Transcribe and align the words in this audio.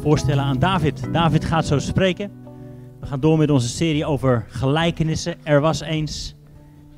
voorstellen 0.00 0.44
aan 0.44 0.58
David. 0.58 1.08
David 1.12 1.44
gaat 1.44 1.66
zo 1.66 1.78
spreken. 1.78 2.30
We 3.00 3.06
gaan 3.06 3.20
door 3.20 3.38
met 3.38 3.50
onze 3.50 3.68
serie 3.68 4.04
over 4.04 4.44
gelijkenissen. 4.48 5.34
Er 5.42 5.60
was 5.60 5.80
eens. 5.80 6.34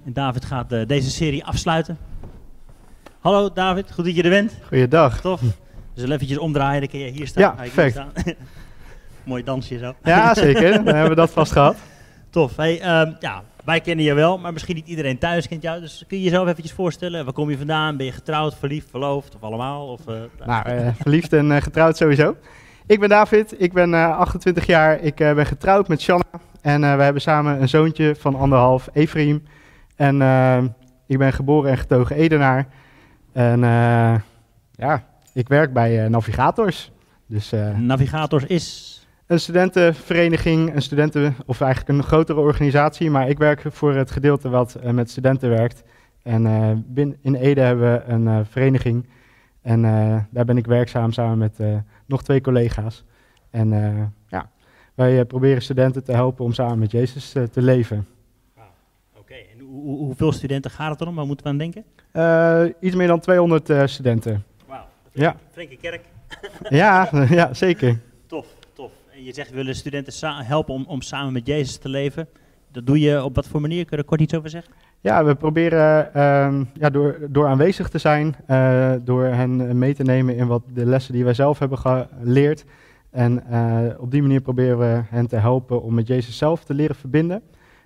En 0.04 0.12
David 0.12 0.44
gaat 0.44 0.72
uh, 0.72 0.86
deze 0.86 1.10
serie 1.10 1.44
afsluiten. 1.44 1.98
Hallo 3.20 3.52
David, 3.52 3.92
goed 3.92 4.04
dat 4.04 4.16
je 4.16 4.22
er 4.22 4.30
bent. 4.30 4.58
Goeiedag. 4.68 5.20
Tof. 5.20 5.40
We 5.40 5.50
zullen 5.94 6.14
eventjes 6.14 6.38
omdraaien, 6.38 6.80
dan 6.80 6.88
kun 6.88 6.98
je 6.98 7.10
hier 7.10 7.26
staan. 7.26 7.42
Ja, 7.42 7.50
perfect. 7.50 7.92
Staan. 7.92 8.12
Mooi 9.24 9.44
dansje 9.44 9.78
zo. 9.78 9.94
Ja, 10.02 10.34
zeker. 10.34 10.70
Dan 10.84 10.94
hebben 10.94 11.08
we 11.08 11.14
dat 11.14 11.30
vast 11.30 11.52
gehad. 11.52 11.76
Tof. 12.30 12.56
Hey, 12.56 13.00
um, 13.00 13.16
ja, 13.20 13.42
wij 13.64 13.80
kennen 13.80 14.04
je 14.04 14.14
wel, 14.14 14.38
maar 14.38 14.52
misschien 14.52 14.74
niet 14.74 14.86
iedereen 14.86 15.18
thuis 15.18 15.48
kent 15.48 15.62
jou. 15.62 15.80
Dus 15.80 16.04
kun 16.08 16.18
je 16.18 16.24
jezelf 16.24 16.48
eventjes 16.48 16.72
voorstellen? 16.72 17.24
Waar 17.24 17.34
kom 17.34 17.50
je 17.50 17.58
vandaan? 17.58 17.96
Ben 17.96 18.06
je 18.06 18.12
getrouwd, 18.12 18.54
verliefd, 18.58 18.90
verloofd 18.90 19.34
of 19.34 19.42
allemaal? 19.42 19.86
Of, 19.86 20.00
uh, 20.08 20.14
nou, 20.46 20.70
uh, 20.70 20.88
verliefd 21.00 21.32
en 21.32 21.50
uh, 21.50 21.56
getrouwd 21.56 21.96
sowieso. 21.96 22.36
Ik 22.86 23.00
ben 23.00 23.08
David, 23.08 23.60
ik 23.60 23.72
ben 23.72 23.94
28 23.94 24.66
jaar, 24.66 25.00
ik 25.00 25.14
ben 25.14 25.46
getrouwd 25.46 25.88
met 25.88 26.00
Shanna. 26.00 26.24
En 26.60 26.80
we 26.80 27.02
hebben 27.02 27.22
samen 27.22 27.60
een 27.60 27.68
zoontje 27.68 28.14
van 28.18 28.34
anderhalf, 28.34 28.88
Efraim. 28.92 29.42
En 29.96 30.14
ik 31.06 31.18
ben 31.18 31.32
geboren 31.32 31.70
en 31.70 31.78
getogen 31.78 32.16
Edenaar. 32.16 32.66
En 33.32 33.60
ja, 34.70 35.04
ik 35.32 35.48
werk 35.48 35.72
bij 35.72 36.08
Navigators. 36.08 36.92
Dus, 37.26 37.52
Navigators 37.76 38.44
is 38.44 38.92
een 39.32 39.40
studentenvereniging, 39.40 40.74
een 40.74 40.82
studenten, 40.82 41.36
of 41.46 41.60
eigenlijk 41.60 41.98
een 41.98 42.04
grotere 42.04 42.40
organisatie, 42.40 43.10
maar 43.10 43.28
ik 43.28 43.38
werk 43.38 43.62
voor 43.68 43.94
het 43.94 44.10
gedeelte 44.10 44.48
wat 44.48 44.76
uh, 44.84 44.90
met 44.90 45.10
studenten 45.10 45.48
werkt. 45.48 45.82
En 46.22 46.46
uh, 46.96 47.06
in 47.20 47.34
Ede 47.34 47.60
hebben 47.60 47.92
we 47.92 48.12
een 48.12 48.26
uh, 48.26 48.38
vereniging 48.50 49.06
en 49.62 49.82
daar 50.30 50.44
ben 50.44 50.56
ik 50.56 50.66
werkzaam 50.66 51.12
samen 51.12 51.38
met 51.38 51.82
nog 52.06 52.22
twee 52.22 52.40
collega's. 52.40 53.04
En 53.50 53.68
ja, 54.28 54.50
wij 54.94 55.24
proberen 55.24 55.62
studenten 55.62 56.04
te 56.04 56.12
helpen 56.12 56.44
om 56.44 56.52
samen 56.52 56.78
met 56.78 56.90
Jezus 56.90 57.30
te 57.30 57.62
leven. 57.62 58.06
Ah, 58.56 58.64
Oké, 59.18 59.34
en 59.34 59.60
hoe, 59.60 59.98
hoeveel 59.98 60.32
studenten 60.32 60.70
gaat 60.70 60.90
het 60.90 61.00
erom? 61.00 61.14
Waar 61.14 61.26
moeten 61.26 61.44
we 61.44 61.50
aan 61.52 61.58
denken? 61.58 61.84
iets 62.80 62.94
meer 62.94 63.06
dan 63.06 63.20
200 63.20 63.90
studenten. 63.90 64.44
Wauw, 64.66 64.84
ja. 65.12 65.36
flinke 65.52 65.76
kerk. 65.76 66.04
ja, 66.68 67.08
ja, 67.38 67.54
zeker. 67.54 67.98
Tof 68.26 68.46
je 69.24 69.32
zegt 69.32 69.50
we 69.50 69.56
willen 69.56 69.74
studenten 69.74 70.44
helpen 70.46 70.74
om, 70.74 70.84
om 70.84 71.02
samen 71.02 71.32
met 71.32 71.46
Jezus 71.46 71.76
te 71.76 71.88
leven. 71.88 72.28
Dat 72.72 72.86
doe 72.86 73.00
je 73.00 73.24
op 73.24 73.34
wat 73.34 73.46
voor 73.46 73.60
manier? 73.60 73.84
Kun 73.84 73.96
je 73.96 74.02
er 74.02 74.08
kort 74.08 74.20
iets 74.20 74.34
over 74.34 74.50
zeggen? 74.50 74.72
Ja, 75.02 75.24
we 75.24 75.34
proberen 75.34 76.10
uh, 76.16 76.66
ja, 76.74 76.90
door, 76.90 77.18
door 77.28 77.46
aanwezig 77.46 77.88
te 77.88 77.98
zijn, 77.98 78.34
uh, 78.48 78.92
door 79.04 79.24
hen 79.24 79.78
mee 79.78 79.94
te 79.94 80.02
nemen 80.02 80.36
in 80.36 80.46
wat 80.46 80.62
de 80.72 80.86
lessen 80.86 81.12
die 81.12 81.24
wij 81.24 81.34
zelf 81.34 81.58
hebben 81.58 81.78
geleerd. 81.78 82.64
En 83.10 83.42
uh, 83.50 83.86
op 83.98 84.10
die 84.10 84.22
manier 84.22 84.40
proberen 84.40 84.78
we 84.78 85.02
hen 85.08 85.26
te 85.26 85.36
helpen 85.36 85.82
om 85.82 85.94
met 85.94 86.06
Jezus 86.06 86.36
zelf 86.36 86.64
te 86.64 86.74
leren 86.74 86.96
verbinden. 86.96 87.42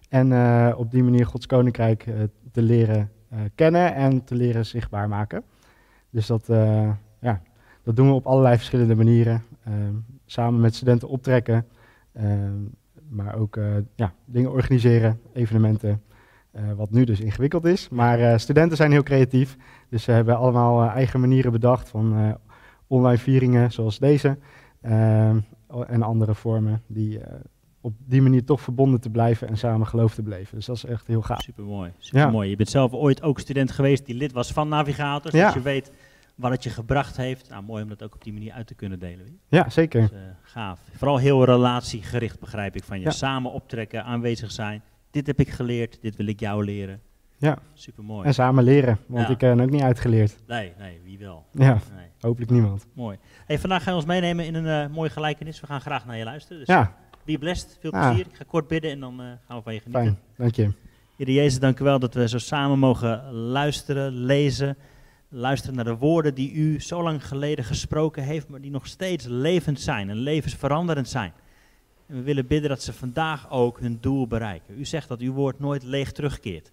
En 0.08 0.30
uh, 0.30 0.74
op 0.76 0.90
die 0.90 1.02
manier 1.02 1.26
Gods 1.26 1.46
koninkrijk 1.46 2.06
te 2.52 2.62
leren 2.62 3.10
kennen 3.54 3.94
en 3.94 4.24
te 4.24 4.34
leren 4.34 4.66
zichtbaar 4.66 5.08
maken. 5.08 5.42
Dus 6.10 6.26
dat, 6.26 6.46
ja, 7.20 7.40
dat 7.82 7.96
doen 7.96 8.08
we 8.08 8.14
op 8.14 8.26
allerlei 8.26 8.56
verschillende 8.56 8.94
manieren. 8.94 9.42
Ehm, 9.64 9.94
samen 10.26 10.60
met 10.60 10.74
studenten 10.74 11.08
optrekken, 11.08 11.66
ehm, 12.12 12.54
maar 13.08 13.36
ook 13.36 13.56
eh, 13.56 13.64
ja, 13.94 14.12
dingen 14.24 14.50
organiseren, 14.50 15.20
evenementen. 15.32 16.02
Uh, 16.56 16.72
wat 16.72 16.90
nu 16.90 17.04
dus 17.04 17.20
ingewikkeld 17.20 17.64
is. 17.64 17.88
Maar 17.88 18.20
uh, 18.20 18.36
studenten 18.36 18.76
zijn 18.76 18.90
heel 18.90 19.02
creatief. 19.02 19.56
Dus 19.90 20.02
ze 20.02 20.10
hebben 20.10 20.36
allemaal 20.36 20.82
uh, 20.82 20.90
eigen 20.90 21.20
manieren 21.20 21.52
bedacht 21.52 21.88
van 21.88 22.38
online 22.86 23.18
vieringen 23.18 23.72
zoals 23.72 23.98
deze. 23.98 24.38
Ehm, 24.80 25.38
en 25.86 26.02
andere 26.02 26.34
vormen 26.34 26.82
die 26.86 27.20
op 27.86 27.94
die 27.98 28.22
manier 28.22 28.44
toch 28.44 28.60
verbonden 28.60 29.00
te 29.00 29.10
blijven 29.10 29.48
en 29.48 29.58
samen 29.58 29.86
geloof 29.86 30.14
te 30.14 30.22
beleven. 30.22 30.56
Dus 30.56 30.66
dat 30.66 30.76
is 30.76 30.84
echt 30.84 31.06
heel 31.06 31.22
gaaf. 31.22 31.42
Supermooi. 31.42 31.92
Supermooi. 31.98 32.44
Ja. 32.44 32.50
Je 32.50 32.56
bent 32.56 32.68
zelf 32.68 32.92
ooit 32.92 33.22
ook 33.22 33.40
student 33.40 33.70
geweest 33.70 34.06
die 34.06 34.14
lid 34.14 34.32
was 34.32 34.52
van 34.52 34.68
Navigators. 34.68 35.34
Ja. 35.34 35.44
Dus 35.44 35.54
je 35.54 35.60
weet 35.60 35.92
wat 36.34 36.50
het 36.50 36.62
je 36.62 36.70
gebracht 36.70 37.16
heeft. 37.16 37.48
Nou, 37.48 37.62
mooi 37.62 37.82
om 37.82 37.88
dat 37.88 38.02
ook 38.02 38.14
op 38.14 38.24
die 38.24 38.32
manier 38.32 38.52
uit 38.52 38.66
te 38.66 38.74
kunnen 38.74 38.98
delen. 38.98 39.38
Ja, 39.48 39.70
zeker. 39.70 40.00
Dus, 40.00 40.10
uh, 40.10 40.18
gaaf. 40.42 40.80
Vooral 40.96 41.16
heel 41.16 41.44
relatiegericht 41.44 42.40
begrijp 42.40 42.76
ik 42.76 42.84
van 42.84 43.00
je. 43.00 43.10
Samen 43.10 43.52
optrekken, 43.52 44.04
aanwezig 44.04 44.50
zijn. 44.50 44.82
Dit 45.10 45.26
heb 45.26 45.40
ik 45.40 45.48
geleerd, 45.48 45.98
dit 46.00 46.16
wil 46.16 46.26
ik 46.26 46.40
jou 46.40 46.64
leren. 46.64 47.00
Ja. 47.38 47.58
Super 47.74 48.04
mooi. 48.04 48.26
En 48.26 48.34
samen 48.34 48.64
leren, 48.64 48.98
want 49.06 49.26
ja. 49.26 49.32
ik 49.32 49.38
ben 49.38 49.60
ook 49.60 49.70
niet 49.70 49.82
uitgeleerd. 49.82 50.36
Nee, 50.46 50.72
nee, 50.78 51.00
wie 51.04 51.18
wel. 51.18 51.44
Ja, 51.52 51.78
nee. 51.96 52.06
hopelijk 52.20 52.50
niemand. 52.50 52.86
Mooi. 52.92 53.18
Hey, 53.46 53.58
vandaag 53.58 53.82
ga 53.82 53.90
je 53.90 53.96
ons 53.96 54.04
meenemen 54.04 54.44
in 54.46 54.54
een 54.54 54.88
uh, 54.88 54.94
mooie 54.94 55.10
gelijkenis. 55.10 55.60
We 55.60 55.66
gaan 55.66 55.80
graag 55.80 56.06
naar 56.06 56.16
je 56.16 56.24
luisteren. 56.24 56.58
Dus 56.58 56.68
ja. 56.68 56.96
be 57.24 57.38
blessed, 57.38 57.76
veel 57.80 57.90
plezier. 57.90 58.26
Ik 58.26 58.36
ga 58.36 58.44
kort 58.46 58.68
bidden 58.68 58.90
en 58.90 59.00
dan 59.00 59.20
uh, 59.20 59.26
gaan 59.46 59.56
we 59.56 59.62
van 59.62 59.74
je 59.74 59.80
genieten. 59.80 60.04
Fijn, 60.04 60.18
dank 60.36 60.54
je. 60.54 60.72
Heer 61.16 61.30
Jezus, 61.30 61.60
dank 61.60 61.80
u 61.80 61.84
wel 61.84 61.98
dat 61.98 62.14
we 62.14 62.28
zo 62.28 62.38
samen 62.38 62.78
mogen 62.78 63.32
luisteren, 63.32 64.12
lezen 64.12 64.76
luisteren 65.28 65.76
naar 65.76 65.84
de 65.84 65.96
woorden 65.96 66.34
die 66.34 66.52
u 66.52 66.80
zo 66.80 67.02
lang 67.02 67.26
geleden 67.26 67.64
gesproken 67.64 68.22
heeft, 68.22 68.48
maar 68.48 68.60
die 68.60 68.70
nog 68.70 68.86
steeds 68.86 69.26
levend 69.28 69.80
zijn 69.80 70.10
en 70.10 70.16
levensveranderend 70.16 71.08
zijn. 71.08 71.32
En 72.06 72.14
we 72.14 72.22
willen 72.22 72.46
bidden 72.46 72.68
dat 72.68 72.82
ze 72.82 72.92
vandaag 72.92 73.50
ook 73.50 73.80
hun 73.80 73.98
doel 74.00 74.26
bereiken. 74.26 74.78
U 74.78 74.84
zegt 74.84 75.08
dat 75.08 75.20
uw 75.20 75.32
woord 75.32 75.58
nooit 75.58 75.82
leeg 75.82 76.12
terugkeert. 76.12 76.70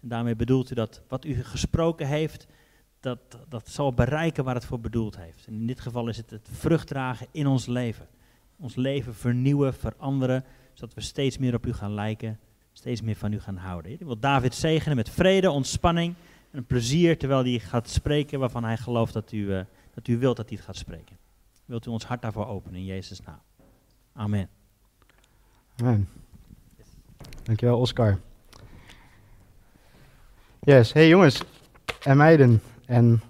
En 0.00 0.08
daarmee 0.08 0.36
bedoelt 0.36 0.70
u 0.70 0.74
dat 0.74 1.02
wat 1.08 1.24
u 1.24 1.44
gesproken 1.44 2.06
heeft, 2.06 2.46
dat, 3.00 3.18
dat 3.48 3.68
zal 3.68 3.92
bereiken 3.92 4.44
waar 4.44 4.54
het 4.54 4.64
voor 4.64 4.80
bedoeld 4.80 5.16
heeft. 5.16 5.46
En 5.46 5.54
in 5.54 5.66
dit 5.66 5.80
geval 5.80 6.08
is 6.08 6.16
het 6.16 6.30
het 6.30 6.48
vrucht 6.52 6.86
dragen 6.86 7.26
in 7.30 7.46
ons 7.46 7.66
leven. 7.66 8.06
Ons 8.56 8.74
leven 8.74 9.14
vernieuwen, 9.14 9.74
veranderen, 9.74 10.44
zodat 10.72 10.94
we 10.94 11.00
steeds 11.00 11.38
meer 11.38 11.54
op 11.54 11.66
u 11.66 11.72
gaan 11.72 11.94
lijken, 11.94 12.38
steeds 12.72 13.00
meer 13.00 13.16
van 13.16 13.32
u 13.32 13.40
gaan 13.40 13.56
houden. 13.56 13.92
Ik 13.92 13.98
wil 13.98 14.18
David 14.18 14.54
zegenen 14.54 14.96
met 14.96 15.10
vrede, 15.10 15.50
ontspanning 15.50 16.14
een 16.50 16.64
plezier 16.64 17.18
terwijl 17.18 17.44
hij 17.44 17.58
gaat 17.58 17.88
spreken 17.88 18.38
waarvan 18.38 18.64
hij 18.64 18.76
gelooft 18.76 19.12
dat 19.12 19.32
u, 19.32 19.38
uh, 19.38 19.60
dat 19.94 20.08
u 20.08 20.18
wilt 20.18 20.36
dat 20.36 20.48
hij 20.48 20.56
het 20.56 20.66
gaat 20.66 20.76
spreken. 20.76 21.16
Wilt 21.64 21.86
u 21.86 21.90
ons 21.90 22.04
hart 22.04 22.22
daarvoor 22.22 22.46
openen 22.46 22.78
in 22.78 22.84
Jezus' 22.84 23.20
naam. 23.20 23.40
Amen. 24.12 24.57
Dankjewel 27.42 27.78
Oscar. 27.78 28.18
Yes, 30.60 30.92
hey 30.92 31.08
jongens 31.08 31.42
en 32.02 32.16
meiden 32.16 32.62
en 32.86 33.22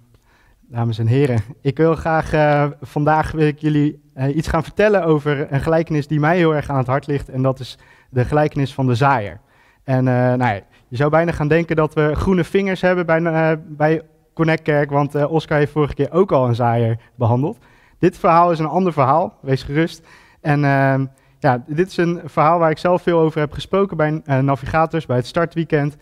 dames 0.61 0.99
en 0.99 1.07
heren. 1.07 1.43
Ik 1.61 1.77
wil 1.77 1.95
graag 1.95 2.35
uh, 2.35 2.67
vandaag 2.81 3.31
wil 3.31 3.47
ik 3.47 3.59
jullie 3.59 4.03
uh, 4.17 4.37
iets 4.37 4.49
gaan 4.49 4.63
vertellen 4.63 5.05
over 5.05 5.53
een 5.53 5.61
gelijkenis 5.61 6.07
die 6.07 6.21
mij 6.21 6.37
heel 6.37 6.55
erg 6.55 6.71
aan 6.71 6.77
het 6.79 6.87
hart 6.87 7.07
ligt 7.07 7.29
en 7.29 7.43
dat 7.43 7.61
is 7.61 7.79
de 8.11 8.25
gelijkenis 8.25 8.75
van 8.75 8.87
de 8.87 8.95
zaaier. 8.95 9.41
En 9.85 10.05
nou 10.05 10.39
ja, 10.39 10.61
je 10.89 10.97
zou 10.97 11.11
bijna 11.11 11.33
gaan 11.33 11.49
denken 11.49 11.77
dat 11.77 11.95
we 11.95 12.15
groene 12.15 12.45
vingers 12.45 12.81
hebben 12.81 13.07
bij, 13.07 13.61
bij 13.67 14.03
Connect 14.35 14.63
Kerk, 14.63 14.91
want 14.91 15.15
Oscar 15.27 15.59
heeft 15.59 15.73
vorige 15.73 15.95
keer 15.95 16.13
ook 16.13 16.33
al 16.33 16.49
een 16.49 16.55
zaaier 16.55 16.99
behandeld. 17.15 17.59
Dit 17.99 18.19
verhaal 18.19 18.53
is 18.53 18.59
een 18.59 18.67
ander 18.67 18.93
verhaal, 18.93 19.39
wees 19.41 19.63
gerust. 19.63 20.07
En 20.41 20.63
uh, 20.63 21.01
ja, 21.39 21.65
dit 21.67 21.89
is 21.89 21.97
een 21.97 22.21
verhaal 22.25 22.59
waar 22.59 22.71
ik 22.71 22.79
zelf 22.79 23.03
veel 23.03 23.19
over 23.19 23.41
heb 23.41 23.53
gesproken 23.53 23.97
bij 23.97 24.11
uh, 24.11 24.39
navigators, 24.39 25.07
bij 25.07 25.17
het 25.17 25.27
startweekend 25.27 25.97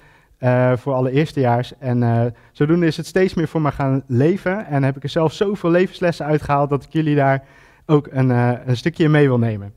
voor 0.76 0.92
alle 0.92 1.10
eerstejaars. 1.10 1.78
En 1.78 2.34
zodoende 2.52 2.86
is 2.86 2.96
het 2.96 3.06
steeds 3.06 3.34
meer 3.34 3.48
voor 3.48 3.60
me 3.60 3.72
gaan 3.72 4.02
leven 4.06 4.66
en 4.66 4.82
heb 4.82 4.96
ik 4.96 5.02
er 5.02 5.08
zelf 5.08 5.32
zoveel 5.32 5.70
levenslessen 5.70 6.26
uitgehaald 6.26 6.70
dat 6.70 6.84
ik 6.84 6.92
jullie 6.92 7.14
daar 7.14 7.44
ook 7.86 8.08
een, 8.10 8.28
een 8.68 8.76
stukje 8.76 9.08
mee 9.08 9.28
wil 9.28 9.38
nemen. 9.38 9.74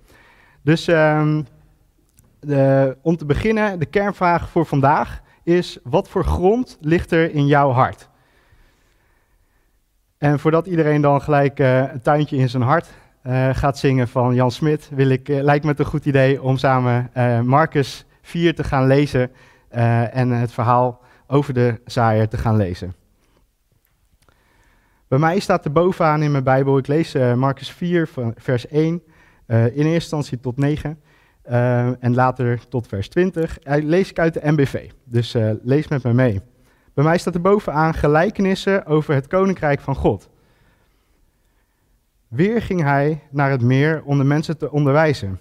Dus... 0.61 0.87
Ehm, 0.87 1.41
de, 2.39 2.97
om 3.01 3.17
te 3.17 3.25
beginnen, 3.25 3.79
de 3.79 3.85
kernvraag 3.85 4.49
voor 4.49 4.65
vandaag 4.65 5.21
is: 5.43 5.79
wat 5.83 6.09
voor 6.09 6.25
grond 6.25 6.77
ligt 6.81 7.11
er 7.11 7.33
in 7.33 7.47
jouw 7.47 7.71
hart? 7.71 8.09
En 10.17 10.39
voordat 10.39 10.67
iedereen 10.67 11.01
dan 11.01 11.21
gelijk 11.21 11.59
een 11.59 12.01
tuintje 12.01 12.37
in 12.37 12.49
zijn 12.49 12.63
hart 12.63 12.89
uh, 13.23 13.49
gaat 13.51 13.77
zingen 13.77 14.07
van 14.07 14.35
Jan 14.35 14.51
Smit, 14.51 14.89
wil 14.93 15.09
ik, 15.09 15.29
uh, 15.29 15.41
lijkt 15.41 15.63
me 15.63 15.69
het 15.69 15.79
een 15.79 15.85
goed 15.85 16.05
idee 16.05 16.41
om 16.41 16.57
samen 16.57 17.11
Marcus 17.45 18.05
4 18.21 18.55
te 18.55 18.63
gaan 18.63 18.87
lezen 18.87 19.31
en 20.11 20.29
het 20.29 20.51
verhaal 20.51 21.01
over 21.27 21.53
de 21.53 21.81
zaaier 21.85 22.27
te 22.27 22.37
gaan 22.37 22.55
lezen. 22.55 22.95
Bij 25.07 25.19
mij 25.19 25.39
staat 25.39 25.65
er 25.65 25.71
bovenaan 25.71 26.23
in 26.23 26.31
mijn 26.31 26.43
Bijbel, 26.43 26.77
ik 26.77 26.87
lees 26.87 27.13
Marcus 27.35 27.71
4, 27.71 28.09
vers 28.35 28.67
1, 28.67 29.01
in 29.47 29.61
eerste 29.65 29.85
instantie 29.85 30.39
tot 30.39 30.57
9. 30.57 30.99
Uh, 31.49 32.03
en 32.03 32.15
later 32.15 32.67
tot 32.67 32.87
vers 32.87 33.09
20. 33.09 33.57
Uh, 33.63 33.83
lees 33.83 34.09
ik 34.09 34.19
uit 34.19 34.33
de 34.33 34.51
MBV, 34.51 34.89
dus 35.03 35.35
uh, 35.35 35.51
lees 35.61 35.87
met 35.87 36.03
me 36.03 36.13
mee. 36.13 36.41
Bij 36.93 37.03
mij 37.03 37.17
staat 37.17 37.33
er 37.33 37.41
bovenaan 37.41 37.93
gelijkenissen 37.93 38.85
over 38.85 39.13
het 39.13 39.27
koninkrijk 39.27 39.79
van 39.79 39.95
God. 39.95 40.29
Weer 42.29 42.61
ging 42.61 42.81
hij 42.81 43.21
naar 43.31 43.51
het 43.51 43.61
meer 43.61 44.03
om 44.03 44.17
de 44.17 44.23
mensen 44.23 44.57
te 44.57 44.71
onderwijzen. 44.71 45.39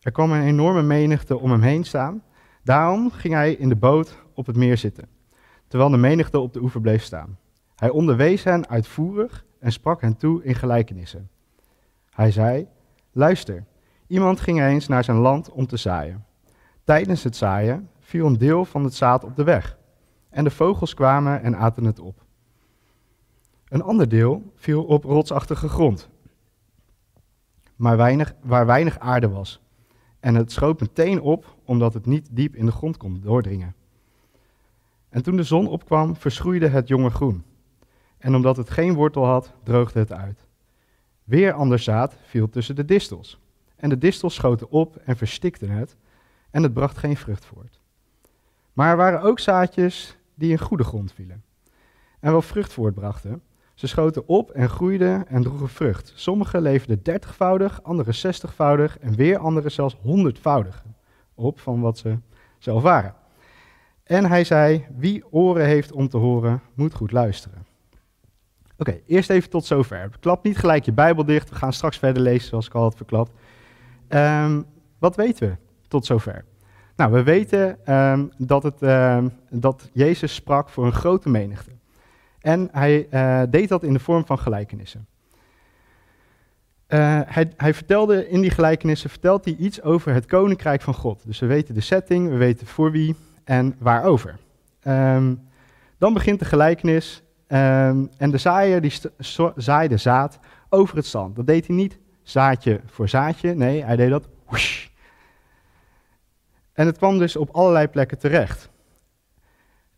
Er 0.00 0.12
kwam 0.12 0.32
een 0.32 0.42
enorme 0.42 0.82
menigte 0.82 1.38
om 1.38 1.50
hem 1.50 1.62
heen 1.62 1.84
staan. 1.84 2.22
Daarom 2.62 3.10
ging 3.10 3.34
hij 3.34 3.52
in 3.52 3.68
de 3.68 3.76
boot 3.76 4.18
op 4.34 4.46
het 4.46 4.56
meer 4.56 4.76
zitten, 4.76 5.08
terwijl 5.68 5.90
de 5.90 5.96
menigte 5.96 6.38
op 6.38 6.52
de 6.52 6.60
oever 6.60 6.80
bleef 6.80 7.02
staan. 7.02 7.38
Hij 7.76 7.90
onderwees 7.90 8.44
hen 8.44 8.68
uitvoerig 8.68 9.44
en 9.58 9.72
sprak 9.72 10.00
hen 10.00 10.16
toe 10.16 10.44
in 10.44 10.54
gelijkenissen. 10.54 11.30
Hij 12.10 12.30
zei: 12.30 12.66
Luister, 13.12 13.64
iemand 14.06 14.40
ging 14.40 14.60
eens 14.60 14.88
naar 14.88 15.04
zijn 15.04 15.18
land 15.18 15.50
om 15.50 15.66
te 15.66 15.76
zaaien. 15.76 16.24
Tijdens 16.84 17.24
het 17.24 17.36
zaaien 17.36 17.88
viel 18.00 18.26
een 18.26 18.38
deel 18.38 18.64
van 18.64 18.84
het 18.84 18.94
zaad 18.94 19.24
op 19.24 19.36
de 19.36 19.44
weg, 19.44 19.78
en 20.30 20.44
de 20.44 20.50
vogels 20.50 20.94
kwamen 20.94 21.42
en 21.42 21.56
aten 21.56 21.84
het 21.84 22.00
op. 22.00 22.23
Een 23.74 23.82
ander 23.82 24.08
deel 24.08 24.52
viel 24.54 24.84
op 24.84 25.04
rotsachtige 25.04 25.68
grond, 25.68 26.08
maar 27.76 27.96
weinig, 27.96 28.34
waar 28.42 28.66
weinig 28.66 28.98
aarde 28.98 29.28
was. 29.28 29.60
En 30.20 30.34
het 30.34 30.52
schoot 30.52 30.80
meteen 30.80 31.20
op, 31.20 31.56
omdat 31.64 31.94
het 31.94 32.06
niet 32.06 32.28
diep 32.30 32.56
in 32.56 32.66
de 32.66 32.72
grond 32.72 32.96
kon 32.96 33.20
doordringen. 33.20 33.74
En 35.08 35.22
toen 35.22 35.36
de 35.36 35.42
zon 35.42 35.66
opkwam, 35.66 36.16
verschroeide 36.16 36.68
het 36.68 36.88
jonge 36.88 37.10
groen. 37.10 37.44
En 38.18 38.34
omdat 38.34 38.56
het 38.56 38.70
geen 38.70 38.94
wortel 38.94 39.24
had, 39.24 39.52
droogde 39.62 39.98
het 39.98 40.12
uit. 40.12 40.46
Weer 41.24 41.52
ander 41.52 41.78
zaad 41.78 42.16
viel 42.26 42.48
tussen 42.48 42.76
de 42.76 42.84
distels. 42.84 43.40
En 43.76 43.88
de 43.88 43.98
distels 43.98 44.34
schoten 44.34 44.70
op 44.70 44.96
en 44.96 45.16
verstikten 45.16 45.70
het, 45.70 45.96
en 46.50 46.62
het 46.62 46.72
bracht 46.72 46.98
geen 46.98 47.16
vrucht 47.16 47.44
voort. 47.44 47.80
Maar 48.72 48.90
er 48.90 48.96
waren 48.96 49.22
ook 49.22 49.38
zaadjes 49.38 50.16
die 50.34 50.50
in 50.50 50.58
goede 50.58 50.84
grond 50.84 51.12
vielen, 51.12 51.44
en 52.20 52.30
wel 52.30 52.42
vrucht 52.42 52.72
voortbrachten. 52.72 53.42
Ze 53.74 53.86
schoten 53.86 54.28
op 54.28 54.50
en 54.50 54.68
groeiden 54.68 55.28
en 55.28 55.42
droegen 55.42 55.68
vrucht. 55.68 56.12
Sommige 56.14 56.60
leverden 56.60 57.02
dertigvoudig, 57.02 57.82
andere 57.82 58.12
zestigvoudig 58.12 58.98
en 58.98 59.14
weer 59.14 59.38
andere 59.38 59.68
zelfs 59.68 59.96
honderdvoudig 60.02 60.84
op 61.34 61.60
van 61.60 61.80
wat 61.80 61.98
ze 61.98 62.18
zelf 62.58 62.82
waren. 62.82 63.14
En 64.04 64.24
hij 64.24 64.44
zei, 64.44 64.86
wie 64.96 65.24
oren 65.30 65.66
heeft 65.66 65.92
om 65.92 66.08
te 66.08 66.16
horen, 66.16 66.60
moet 66.74 66.94
goed 66.94 67.12
luisteren. 67.12 67.66
Oké, 68.78 69.00
eerst 69.06 69.30
even 69.30 69.50
tot 69.50 69.64
zover. 69.64 70.10
Klap 70.20 70.44
niet 70.44 70.58
gelijk 70.58 70.84
je 70.84 70.92
Bijbel 70.92 71.24
dicht. 71.24 71.50
We 71.50 71.54
gaan 71.54 71.72
straks 71.72 71.98
verder 71.98 72.22
lezen, 72.22 72.48
zoals 72.48 72.66
ik 72.66 72.74
al 72.74 72.82
had 72.82 72.96
verklapt. 72.96 73.32
Ehm, 74.08 74.62
wat 74.98 75.16
weten 75.16 75.48
we 75.48 75.56
tot 75.88 76.06
zover? 76.06 76.44
Nou, 76.96 77.12
we 77.12 77.22
weten 77.22 77.86
ehm, 77.86 78.26
dat, 78.38 78.62
het, 78.62 78.82
ehm, 78.82 79.28
dat 79.50 79.90
Jezus 79.92 80.34
sprak 80.34 80.68
voor 80.68 80.86
een 80.86 80.92
grote 80.92 81.28
menigte. 81.28 81.70
En 82.44 82.68
hij 82.72 83.06
uh, 83.10 83.42
deed 83.50 83.68
dat 83.68 83.82
in 83.82 83.92
de 83.92 83.98
vorm 83.98 84.26
van 84.26 84.38
gelijkenissen. 84.38 85.06
Uh, 86.88 87.20
hij, 87.24 87.52
hij, 87.56 87.74
vertelde 87.74 88.28
in 88.28 88.40
die 88.40 88.50
gelijkenissen 88.50 89.10
vertelt 89.10 89.44
hij 89.44 89.54
iets 89.54 89.82
over 89.82 90.12
het 90.12 90.26
koninkrijk 90.26 90.82
van 90.82 90.94
God. 90.94 91.22
Dus 91.26 91.38
we 91.38 91.46
weten 91.46 91.74
de 91.74 91.80
setting, 91.80 92.28
we 92.28 92.36
weten 92.36 92.66
voor 92.66 92.90
wie 92.90 93.16
en 93.44 93.76
waarover. 93.78 94.38
Um, 94.86 95.48
dan 95.98 96.12
begint 96.12 96.38
de 96.38 96.44
gelijkenis 96.44 97.22
um, 97.48 98.10
en 98.16 98.30
de 98.30 98.38
zaaier 98.38 98.80
die 98.80 98.92
zaaide 99.56 99.96
zaad 99.96 100.38
over 100.68 100.96
het 100.96 101.06
zand. 101.06 101.36
Dat 101.36 101.46
deed 101.46 101.66
hij 101.66 101.76
niet 101.76 101.98
zaadje 102.22 102.80
voor 102.86 103.08
zaadje, 103.08 103.54
nee, 103.54 103.84
hij 103.84 103.96
deed 103.96 104.10
dat. 104.10 104.28
En 106.72 106.86
het 106.86 106.96
kwam 106.96 107.18
dus 107.18 107.36
op 107.36 107.50
allerlei 107.50 107.88
plekken 107.88 108.18
terecht. 108.18 108.72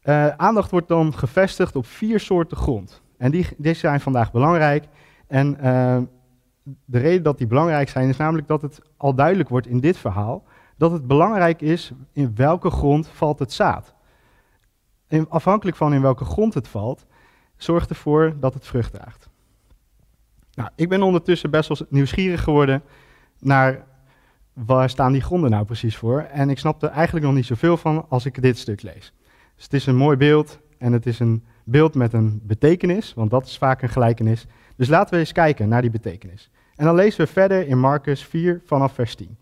Uh, 0.09 0.29
aandacht 0.29 0.71
wordt 0.71 0.89
dan 0.89 1.15
gevestigd 1.15 1.77
op 1.77 1.87
vier 1.87 2.21
soorten 2.21 2.57
grond. 2.57 3.03
En 3.19 3.31
die, 3.31 3.47
die 3.57 3.75
zijn 3.75 4.01
vandaag 4.01 4.33
belangrijk. 4.33 4.85
En 5.27 5.57
uh, 5.65 5.99
de 6.85 6.99
reden 6.99 7.23
dat 7.23 7.39
die 7.39 7.47
belangrijk 7.47 7.89
zijn 7.89 8.09
is 8.09 8.17
namelijk 8.17 8.49
dat 8.49 8.63
het 8.63 8.81
al 8.97 9.15
duidelijk 9.15 9.49
wordt 9.49 9.67
in 9.67 9.81
dit 9.81 9.97
verhaal 9.97 10.45
dat 10.77 10.91
het 10.91 11.07
belangrijk 11.07 11.61
is 11.61 11.93
in 12.13 12.35
welke 12.35 12.71
grond 12.71 13.09
valt 13.09 13.39
het 13.39 13.53
zaad. 13.53 13.95
En 15.07 15.31
afhankelijk 15.31 15.77
van 15.77 15.95
in 15.95 16.03
welke 16.03 16.25
grond 16.25 16.55
het 16.55 16.69
valt, 16.69 17.07
zorgt 17.57 17.91
ervoor 17.91 18.37
dat 18.41 18.55
het 18.55 18.67
vrucht 18.67 18.93
draagt. 18.93 19.29
Nou, 20.55 20.71
ik 20.75 20.89
ben 20.89 21.03
ondertussen 21.03 21.51
best 21.51 21.69
wel 21.69 21.87
nieuwsgierig 21.91 22.43
geworden 22.43 22.83
naar 23.39 23.85
waar 24.53 24.91
staan 24.91 25.13
die 25.13 25.21
gronden 25.21 25.51
nou 25.51 25.65
precies 25.65 25.97
voor. 25.97 26.21
En 26.21 26.51
ik 26.51 26.59
snap 26.59 26.83
er 26.83 26.89
eigenlijk 26.89 27.27
nog 27.27 27.35
niet 27.35 27.47
zoveel 27.47 27.77
van 27.77 28.07
als 28.09 28.25
ik 28.25 28.43
dit 28.43 28.59
stuk 28.59 28.83
lees. 28.83 29.13
Dus 29.57 29.65
het 29.65 29.75
is 29.75 29.87
een 29.87 29.97
mooi 29.97 30.17
beeld 30.17 30.59
en 30.79 30.93
het 30.93 31.07
is 31.07 31.19
een 31.19 31.45
beeld 31.65 31.95
met 31.95 32.13
een 32.13 32.41
betekenis, 32.43 33.15
want 33.15 33.31
dat 33.31 33.47
is 33.47 33.59
vaak 33.59 33.83
een 33.83 33.89
gelijkenis. 33.89 34.47
Dus 34.77 34.89
laten 34.89 35.15
we 35.15 35.21
eens 35.21 35.33
kijken 35.33 35.69
naar 35.69 35.81
die 35.81 35.91
betekenis. 35.91 36.51
En 36.75 36.85
dan 36.85 36.95
lezen 36.95 37.21
we 37.25 37.33
verder 37.33 37.67
in 37.67 37.79
Marcus 37.79 38.25
4 38.25 38.63
vanaf 38.65 38.93
vers 38.93 39.15
10. 39.15 39.37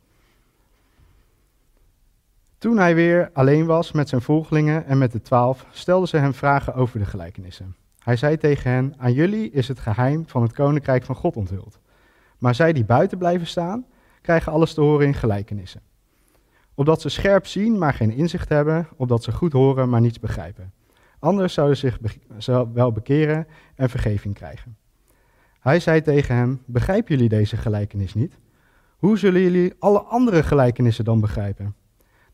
Toen 2.58 2.78
hij 2.78 2.94
weer 2.94 3.30
alleen 3.32 3.66
was 3.66 3.92
met 3.92 4.08
zijn 4.08 4.22
volgelingen 4.22 4.86
en 4.86 4.98
met 4.98 5.12
de 5.12 5.22
twaalf, 5.22 5.66
stelden 5.70 6.08
ze 6.08 6.16
hem 6.16 6.34
vragen 6.34 6.74
over 6.74 6.98
de 6.98 7.04
gelijkenissen. 7.04 7.76
Hij 7.98 8.16
zei 8.16 8.36
tegen 8.36 8.70
hen: 8.70 8.94
Aan 8.98 9.12
jullie 9.12 9.50
is 9.50 9.68
het 9.68 9.78
geheim 9.78 10.24
van 10.26 10.42
het 10.42 10.52
koninkrijk 10.52 11.04
van 11.04 11.14
God 11.14 11.36
onthuld. 11.36 11.78
Maar 12.38 12.54
zij 12.54 12.72
die 12.72 12.84
buiten 12.84 13.18
blijven 13.18 13.46
staan, 13.46 13.86
krijgen 14.20 14.52
alles 14.52 14.74
te 14.74 14.80
horen 14.80 15.06
in 15.06 15.14
gelijkenissen. 15.14 15.80
Opdat 16.74 17.00
ze 17.00 17.08
scherp 17.08 17.46
zien, 17.46 17.78
maar 17.78 17.94
geen 17.94 18.10
inzicht 18.10 18.48
hebben, 18.48 18.88
opdat 18.96 19.22
ze 19.22 19.32
goed 19.32 19.52
horen, 19.52 19.88
maar 19.88 20.00
niets 20.00 20.20
begrijpen. 20.20 20.72
Anders 21.18 21.54
zouden 21.54 21.76
zich 21.76 21.98
wel 22.72 22.92
bekeren 22.92 23.46
en 23.74 23.90
vergeving 23.90 24.34
krijgen. 24.34 24.76
Hij 25.60 25.80
zei 25.80 26.02
tegen 26.02 26.34
hem: 26.34 26.62
Begrijpen 26.66 27.14
jullie 27.14 27.28
deze 27.28 27.56
gelijkenis 27.56 28.14
niet? 28.14 28.38
Hoe 28.96 29.18
zullen 29.18 29.40
jullie 29.40 29.74
alle 29.78 30.00
andere 30.00 30.42
gelijkenissen 30.42 31.04
dan 31.04 31.20
begrijpen? 31.20 31.74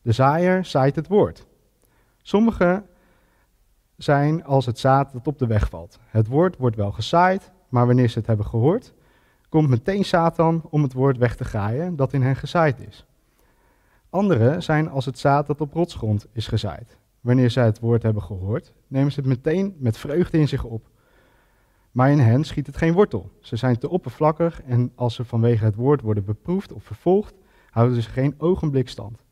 De 0.01 0.11
zaaier 0.11 0.65
zaait 0.65 0.95
het 0.95 1.07
woord. 1.07 1.47
Sommige 2.21 2.83
zijn 3.97 4.43
als 4.43 4.65
het 4.65 4.79
zaad 4.79 5.13
dat 5.13 5.27
op 5.27 5.39
de 5.39 5.47
weg 5.47 5.69
valt. 5.69 5.99
Het 6.07 6.27
woord 6.27 6.57
wordt 6.57 6.75
wel 6.75 6.91
gezaaid, 6.91 7.51
maar 7.69 7.85
wanneer 7.85 8.09
ze 8.09 8.17
het 8.17 8.27
hebben 8.27 8.45
gehoord, 8.45 8.93
komt 9.49 9.69
meteen 9.69 10.05
Satan 10.05 10.61
om 10.69 10.83
het 10.83 10.93
woord 10.93 11.17
weg 11.17 11.35
te 11.35 11.43
graaien 11.43 11.95
dat 11.95 12.13
in 12.13 12.21
hen 12.21 12.35
gezaaid 12.35 12.79
is. 12.87 13.05
Andere 14.11 14.61
zijn 14.61 14.89
als 14.89 15.05
het 15.05 15.19
zaad 15.19 15.47
dat 15.47 15.61
op 15.61 15.73
rotsgrond 15.73 16.27
is 16.31 16.47
gezaaid. 16.47 16.97
Wanneer 17.21 17.49
zij 17.49 17.65
het 17.65 17.79
woord 17.79 18.03
hebben 18.03 18.21
gehoord, 18.21 18.73
nemen 18.87 19.11
ze 19.11 19.19
het 19.19 19.29
meteen 19.29 19.75
met 19.77 19.97
vreugde 19.97 20.37
in 20.37 20.47
zich 20.47 20.63
op. 20.63 20.89
Maar 21.91 22.11
in 22.11 22.19
hen 22.19 22.43
schiet 22.43 22.67
het 22.67 22.77
geen 22.77 22.93
wortel. 22.93 23.29
Ze 23.39 23.55
zijn 23.55 23.77
te 23.77 23.89
oppervlakkig 23.89 24.61
en 24.61 24.91
als 24.95 25.15
ze 25.15 25.25
vanwege 25.25 25.65
het 25.65 25.75
woord 25.75 26.01
worden 26.01 26.25
beproefd 26.25 26.73
of 26.73 26.83
vervolgd, 26.83 27.33
houden 27.69 28.01
ze 28.01 28.09
geen 28.09 28.35
ogenblik 28.37 28.89
stand. 28.89 29.23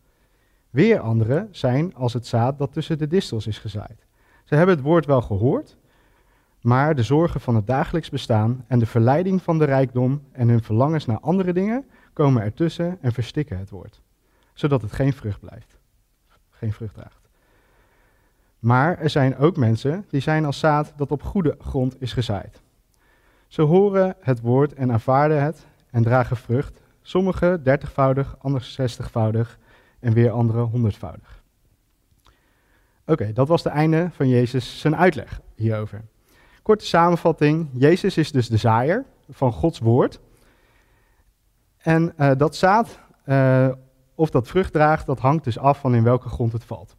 Weer 0.70 1.00
anderen 1.00 1.48
zijn 1.52 1.96
als 1.96 2.14
het 2.14 2.28
zaad 2.28 2.58
dat 2.58 2.74
tussen 2.74 2.98
de 2.98 3.08
distels 3.08 3.48
is 3.48 3.58
gezaaid. 3.58 4.06
Ze 4.44 4.56
hebben 4.56 4.76
het 4.76 4.86
woord 4.86 5.06
wel 5.06 5.22
gehoord, 5.22 5.78
maar 6.62 6.96
de 6.96 7.04
zorgen 7.04 7.42
van 7.42 7.56
het 7.56 7.68
dagelijks 7.68 8.10
bestaan 8.10 8.66
en 8.68 8.80
de 8.80 8.86
verleiding 8.86 9.42
van 9.42 9.58
de 9.58 9.66
rijkdom 9.66 10.22
en 10.32 10.50
hun 10.50 10.64
verlangens 10.64 11.06
naar 11.06 11.20
andere 11.20 11.54
dingen 11.54 11.86
komen 12.14 12.44
ertussen 12.44 12.98
en 13.02 13.12
verstikken 13.12 13.58
het 13.58 13.70
woord, 13.70 14.02
zodat 14.60 14.82
het 14.82 14.92
geen 14.92 15.14
vrucht 15.14 15.40
blijft, 15.40 15.78
geen 16.50 16.74
vrucht 16.74 16.94
draagt. 16.94 17.30
Maar 18.60 18.98
er 18.98 19.10
zijn 19.10 19.38
ook 19.38 19.58
mensen 19.58 20.06
die 20.10 20.22
zijn 20.22 20.46
als 20.46 20.60
zaad 20.60 20.94
dat 20.96 21.12
op 21.12 21.24
goede 21.24 21.56
grond 21.60 22.02
is 22.02 22.14
gezaaid. 22.14 22.62
Ze 23.48 23.62
horen 23.62 24.16
het 24.20 24.42
woord 24.42 24.74
en 24.74 24.92
aanvaarden 24.92 25.44
het 25.44 25.66
en 25.90 26.04
dragen 26.04 26.38
vrucht, 26.38 26.82
sommigen 27.02 27.64
dertigvoudig, 27.64 28.36
anderen 28.40 28.68
zestigvoudig 28.68 29.60
en 30.00 30.14
weer 30.14 30.32
andere 30.32 30.62
honderdvoudig. 30.62 31.44
Oké, 33.06 33.34
dat 33.34 33.48
was 33.48 33.64
het 33.64 33.74
einde 33.74 34.10
van 34.12 34.28
Jezus 34.28 34.80
zijn 34.80 34.96
uitleg 34.96 35.42
hierover. 35.56 36.02
Korte 36.62 36.86
samenvatting, 36.86 37.70
Jezus 37.74 38.18
is 38.18 38.32
dus 38.32 38.48
de 38.48 38.58
zaaier 38.58 39.06
van 39.30 39.52
Gods 39.52 39.80
woord. 39.80 40.20
En 41.78 42.14
uh, 42.18 42.32
dat 42.38 42.56
zaad, 42.56 43.00
uh, 43.26 43.70
of 44.20 44.30
dat 44.30 44.48
vrucht 44.48 44.74
draagt, 44.74 45.06
dat 45.06 45.20
hangt 45.20 45.44
dus 45.44 45.58
af 45.58 45.80
van 45.80 45.96
in 45.96 46.04
welke 46.04 46.30
grond 46.30 46.54
het 46.54 46.64
valt. 46.64 46.96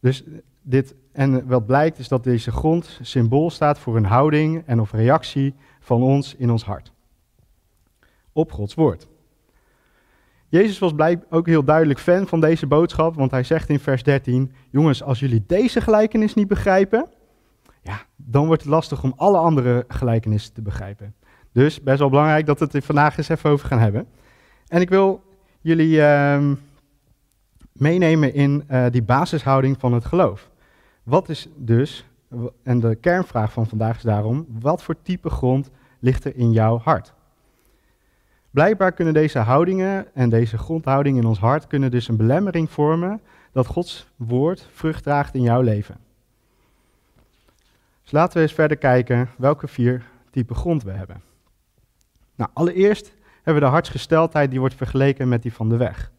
Dus 0.00 0.24
dit, 0.62 0.94
en 1.12 1.46
wat 1.46 1.66
blijkt 1.66 1.98
is 1.98 2.08
dat 2.08 2.24
deze 2.24 2.50
grond 2.50 2.98
symbool 3.02 3.50
staat 3.50 3.78
voor 3.78 3.96
een 3.96 4.04
houding 4.04 4.62
en 4.66 4.80
of 4.80 4.92
reactie 4.92 5.54
van 5.80 6.02
ons 6.02 6.34
in 6.34 6.50
ons 6.50 6.64
hart. 6.64 6.92
Op 8.32 8.52
Gods 8.52 8.74
woord. 8.74 9.08
Jezus 10.48 10.78
was 10.78 10.92
blijk 10.92 11.24
ook 11.30 11.46
heel 11.46 11.64
duidelijk 11.64 11.98
fan 11.98 12.26
van 12.26 12.40
deze 12.40 12.66
boodschap, 12.66 13.14
want 13.14 13.30
hij 13.30 13.42
zegt 13.42 13.68
in 13.68 13.80
vers 13.80 14.02
13: 14.02 14.52
Jongens, 14.70 15.02
als 15.02 15.20
jullie 15.20 15.44
deze 15.46 15.80
gelijkenis 15.80 16.34
niet 16.34 16.48
begrijpen, 16.48 17.08
ja, 17.82 18.00
dan 18.16 18.46
wordt 18.46 18.62
het 18.62 18.70
lastig 18.70 19.02
om 19.02 19.12
alle 19.16 19.38
andere 19.38 19.84
gelijkenissen 19.88 20.54
te 20.54 20.62
begrijpen. 20.62 21.14
Dus 21.52 21.82
best 21.82 21.98
wel 21.98 22.08
belangrijk 22.10 22.46
dat 22.46 22.58
we 22.58 22.64
het 22.64 22.74
er 22.74 22.82
vandaag 22.82 23.18
eens 23.18 23.28
even 23.28 23.50
over 23.50 23.68
gaan 23.68 23.78
hebben. 23.78 24.06
En 24.66 24.80
ik 24.80 24.88
wil 24.88 25.26
jullie 25.60 25.96
uh, 25.96 26.52
meenemen 27.72 28.34
in 28.34 28.64
uh, 28.70 28.86
die 28.90 29.02
basishouding 29.02 29.76
van 29.78 29.92
het 29.92 30.04
geloof. 30.04 30.50
Wat 31.02 31.28
is 31.28 31.48
dus, 31.56 32.04
en 32.62 32.80
de 32.80 32.94
kernvraag 32.94 33.52
van 33.52 33.66
vandaag 33.66 33.96
is 33.96 34.02
daarom, 34.02 34.46
wat 34.48 34.82
voor 34.82 35.02
type 35.02 35.30
grond 35.30 35.70
ligt 35.98 36.24
er 36.24 36.36
in 36.36 36.52
jouw 36.52 36.78
hart? 36.78 37.12
Blijkbaar 38.50 38.92
kunnen 38.92 39.14
deze 39.14 39.38
houdingen 39.38 40.14
en 40.14 40.28
deze 40.28 40.58
grondhouding 40.58 41.16
in 41.16 41.24
ons 41.24 41.38
hart 41.38 41.66
kunnen 41.66 41.90
dus 41.90 42.08
een 42.08 42.16
belemmering 42.16 42.70
vormen 42.70 43.20
dat 43.52 43.66
Gods 43.66 44.08
woord 44.16 44.68
vrucht 44.72 45.02
draagt 45.02 45.34
in 45.34 45.42
jouw 45.42 45.60
leven. 45.60 45.96
Dus 48.02 48.12
laten 48.12 48.36
we 48.36 48.42
eens 48.42 48.52
verder 48.52 48.76
kijken 48.76 49.28
welke 49.36 49.68
vier 49.68 50.04
typen 50.30 50.56
grond 50.56 50.82
we 50.82 50.90
hebben. 50.90 51.22
Nou, 52.34 52.50
allereerst 52.54 53.12
hebben 53.48 53.66
de 53.66 53.74
hartsgesteldheid 53.74 54.50
die 54.50 54.60
wordt 54.60 54.74
vergeleken 54.74 55.28
met 55.28 55.42
die 55.42 55.52
van 55.52 55.68
de 55.68 55.76
weg. 55.76 56.12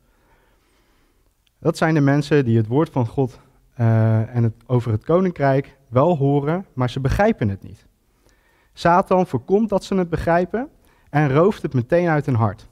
Dat 1.59 1.77
zijn 1.77 1.93
de 1.93 2.01
mensen 2.01 2.45
die 2.45 2.57
het 2.57 2.67
woord 2.67 2.89
van 2.89 3.07
God 3.07 3.39
uh, 3.79 4.35
en 4.35 4.43
het, 4.43 4.53
over 4.65 4.91
het 4.91 5.03
koninkrijk 5.03 5.77
wel 5.87 6.17
horen, 6.17 6.65
maar 6.73 6.89
ze 6.89 6.99
begrijpen 6.99 7.49
het 7.49 7.63
niet. 7.63 7.85
Satan 8.73 9.27
voorkomt 9.27 9.69
dat 9.69 9.83
ze 9.83 9.95
het 9.95 10.09
begrijpen 10.09 10.69
en 11.09 11.33
rooft 11.33 11.61
het 11.61 11.73
meteen 11.73 12.07
uit 12.07 12.25
hun 12.25 12.35
hart. 12.35 12.67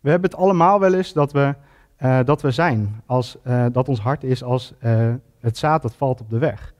We 0.00 0.10
hebben 0.10 0.30
het 0.30 0.38
allemaal 0.38 0.80
wel 0.80 0.94
eens 0.94 1.12
dat 1.12 1.32
we, 1.32 1.54
uh, 2.02 2.20
dat 2.24 2.42
we 2.42 2.50
zijn, 2.50 3.02
als, 3.06 3.36
uh, 3.46 3.66
dat 3.72 3.88
ons 3.88 4.00
hart 4.00 4.24
is 4.24 4.42
als 4.42 4.74
het 5.40 5.58
zaad 5.58 5.82
dat 5.82 5.94
valt 5.94 6.20
op 6.20 6.30
de 6.30 6.38
weg. 6.38 6.74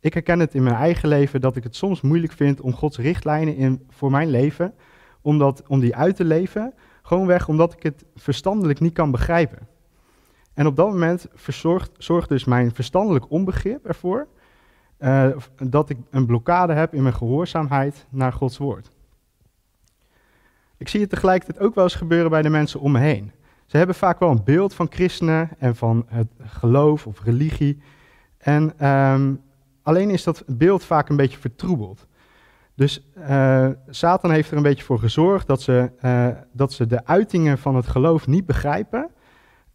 Ik 0.00 0.14
herken 0.14 0.40
het 0.40 0.54
in 0.54 0.62
mijn 0.62 0.76
eigen 0.76 1.08
leven 1.08 1.40
dat 1.40 1.56
ik 1.56 1.62
het 1.62 1.76
soms 1.76 2.00
moeilijk 2.00 2.32
vind 2.32 2.60
om 2.60 2.72
Gods 2.72 2.98
richtlijnen 2.98 3.56
in, 3.56 3.86
voor 3.90 4.10
mijn 4.10 4.28
leven, 4.28 4.74
omdat, 5.22 5.62
om 5.66 5.80
die 5.80 5.96
uit 5.96 6.16
te 6.16 6.24
leven, 6.24 6.74
gewoonweg 7.02 7.48
omdat 7.48 7.72
ik 7.72 7.82
het 7.82 8.04
verstandelijk 8.14 8.80
niet 8.80 8.92
kan 8.92 9.10
begrijpen. 9.10 9.68
En 10.54 10.66
op 10.66 10.76
dat 10.76 10.86
moment 10.86 11.26
verzorgt, 11.34 11.90
zorgt 11.98 12.28
dus 12.28 12.44
mijn 12.44 12.74
verstandelijk 12.74 13.30
onbegrip 13.30 13.86
ervoor 13.86 14.26
uh, 14.98 15.26
dat 15.56 15.90
ik 15.90 15.98
een 16.10 16.26
blokkade 16.26 16.72
heb 16.72 16.94
in 16.94 17.02
mijn 17.02 17.14
gehoorzaamheid 17.14 18.06
naar 18.10 18.32
Gods 18.32 18.58
woord. 18.58 18.90
Ik 20.76 20.88
zie 20.88 21.00
het 21.00 21.10
tegelijkertijd 21.10 21.64
ook 21.66 21.74
wel 21.74 21.84
eens 21.84 21.94
gebeuren 21.94 22.30
bij 22.30 22.42
de 22.42 22.48
mensen 22.48 22.80
om 22.80 22.92
me 22.92 22.98
heen. 22.98 23.32
Ze 23.66 23.76
hebben 23.76 23.96
vaak 23.96 24.18
wel 24.18 24.30
een 24.30 24.44
beeld 24.44 24.74
van 24.74 24.86
christenen 24.90 25.50
en 25.58 25.76
van 25.76 26.04
het 26.08 26.28
geloof 26.40 27.06
of 27.06 27.22
religie. 27.22 27.82
En 28.38 28.88
um, 28.88 29.42
alleen 29.82 30.10
is 30.10 30.22
dat 30.22 30.44
beeld 30.46 30.84
vaak 30.84 31.08
een 31.08 31.16
beetje 31.16 31.38
vertroebeld. 31.38 32.06
Dus 32.74 33.10
uh, 33.18 33.68
Satan 33.88 34.30
heeft 34.30 34.50
er 34.50 34.56
een 34.56 34.62
beetje 34.62 34.84
voor 34.84 34.98
gezorgd 34.98 35.46
dat 35.46 35.62
ze, 35.62 35.90
uh, 36.04 36.28
dat 36.52 36.72
ze 36.72 36.86
de 36.86 37.06
uitingen 37.06 37.58
van 37.58 37.76
het 37.76 37.86
geloof 37.86 38.26
niet 38.26 38.46
begrijpen, 38.46 39.10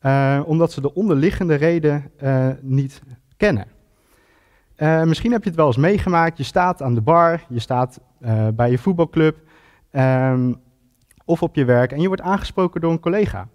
uh, 0.01 0.42
omdat 0.46 0.72
ze 0.72 0.82
de 0.82 0.94
onderliggende 0.94 1.56
reden 1.56 2.12
niet 2.62 3.01
kennen. 3.38 3.68
misschien 5.06 5.32
heb 5.32 5.44
je 5.44 5.50
het 5.50 5.58
wel 5.58 5.68
eens 5.68 5.77
meegemaakt. 5.77 6.38
Je 6.38 6.44
staat 6.44 6.82
aan 6.82 6.94
de 6.94 7.01
bar, 7.01 7.42
je 7.50 7.60
staat 7.60 8.00
bij 8.54 8.72
je 8.72 8.77
voetbalclub 8.77 9.38
um, 9.92 10.56
of 11.25 11.42
op 11.42 11.56
je 11.56 11.66
werk 11.66 11.92
en 11.92 12.01
je 12.01 12.08
wordt 12.08 12.22
aangesproken 12.22 12.82
door 12.82 12.92
een 12.92 13.00
collega 13.00 13.48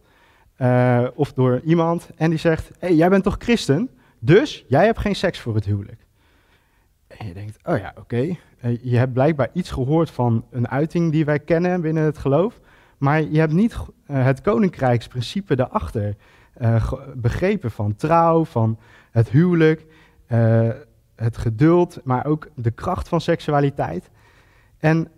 of 1.14 1.32
door 1.32 1.60
iemand 1.64 2.10
en 2.16 2.30
die 2.30 2.38
zegt: 2.38 2.70
hey, 2.78 2.94
jij 2.94 3.08
bent 3.08 3.24
toch 3.24 3.36
christen? 3.38 3.90
Dus 4.18 4.64
jij 4.68 4.84
hebt 4.84 4.98
geen 4.98 5.16
seks 5.16 5.40
voor 5.40 5.54
het 5.54 5.64
huwelijk. 5.64 6.06
En 7.06 7.26
je 7.26 7.34
denkt, 7.34 7.58
oh 7.62 7.78
ja, 7.78 7.92
oké. 7.98 8.36
Je 8.82 8.96
hebt 8.96 9.12
blijkbaar 9.12 9.48
iets 9.52 9.70
gehoord 9.70 10.10
van 10.10 10.44
een 10.50 10.68
uiting 10.68 11.12
die 11.12 11.24
wij 11.24 11.38
kennen 11.38 11.80
binnen 11.80 12.04
het 12.04 12.18
geloof. 12.18 12.60
Maar 12.98 13.22
je 13.22 13.38
hebt 13.38 13.52
niet 13.52 13.72
uh, 13.72 14.24
het 14.24 14.40
koninkrijksprincipe 14.40 15.56
daarachter 15.56 16.16
uh, 16.60 16.92
begrepen 17.14 17.70
van 17.70 17.96
trouw, 17.96 18.44
van 18.44 18.78
het 19.10 19.28
huwelijk, 19.28 19.86
het 21.14 21.36
geduld, 21.36 22.00
maar 22.04 22.26
ook 22.26 22.48
de 22.54 22.70
kracht 22.70 23.08
van 23.08 23.20
seksualiteit. 23.20 24.10
En 24.78 25.08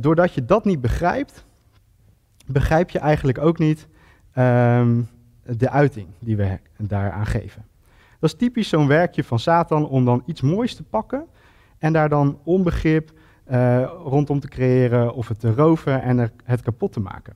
doordat 0.00 0.34
je 0.34 0.44
dat 0.44 0.64
niet 0.64 0.80
begrijpt, 0.80 1.44
begrijp 2.46 2.90
je 2.90 2.98
eigenlijk 2.98 3.38
ook 3.38 3.58
niet 3.58 3.86
um, 4.38 5.08
de 5.42 5.70
uiting 5.70 6.06
die 6.18 6.36
we 6.36 6.58
daaraan 6.76 7.26
geven. 7.26 7.64
Dat 8.18 8.30
is 8.30 8.38
typisch 8.38 8.68
zo'n 8.68 8.86
werkje 8.86 9.24
van 9.24 9.38
Satan 9.38 9.88
om 9.88 10.04
dan 10.04 10.22
iets 10.26 10.40
moois 10.40 10.74
te 10.74 10.82
pakken 10.82 11.26
en 11.84 11.92
daar 11.92 12.08
dan 12.08 12.38
onbegrip 12.44 13.12
uh, 13.50 13.90
rondom 14.04 14.40
te 14.40 14.48
creëren 14.48 15.14
of 15.14 15.28
het 15.28 15.40
te 15.40 15.54
roven 15.54 16.02
en 16.02 16.32
het 16.44 16.62
kapot 16.62 16.92
te 16.92 17.00
maken. 17.00 17.34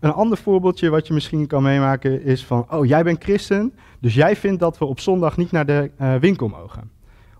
Een 0.00 0.12
ander 0.12 0.38
voorbeeldje 0.38 0.90
wat 0.90 1.06
je 1.06 1.12
misschien 1.12 1.46
kan 1.46 1.62
meemaken 1.62 2.22
is 2.22 2.44
van, 2.44 2.66
oh 2.70 2.86
jij 2.86 3.02
bent 3.02 3.22
christen, 3.22 3.74
dus 3.98 4.14
jij 4.14 4.36
vindt 4.36 4.60
dat 4.60 4.78
we 4.78 4.84
op 4.84 5.00
zondag 5.00 5.36
niet 5.36 5.50
naar 5.50 5.66
de 5.66 5.90
uh, 6.00 6.14
winkel 6.14 6.48
mogen. 6.48 6.90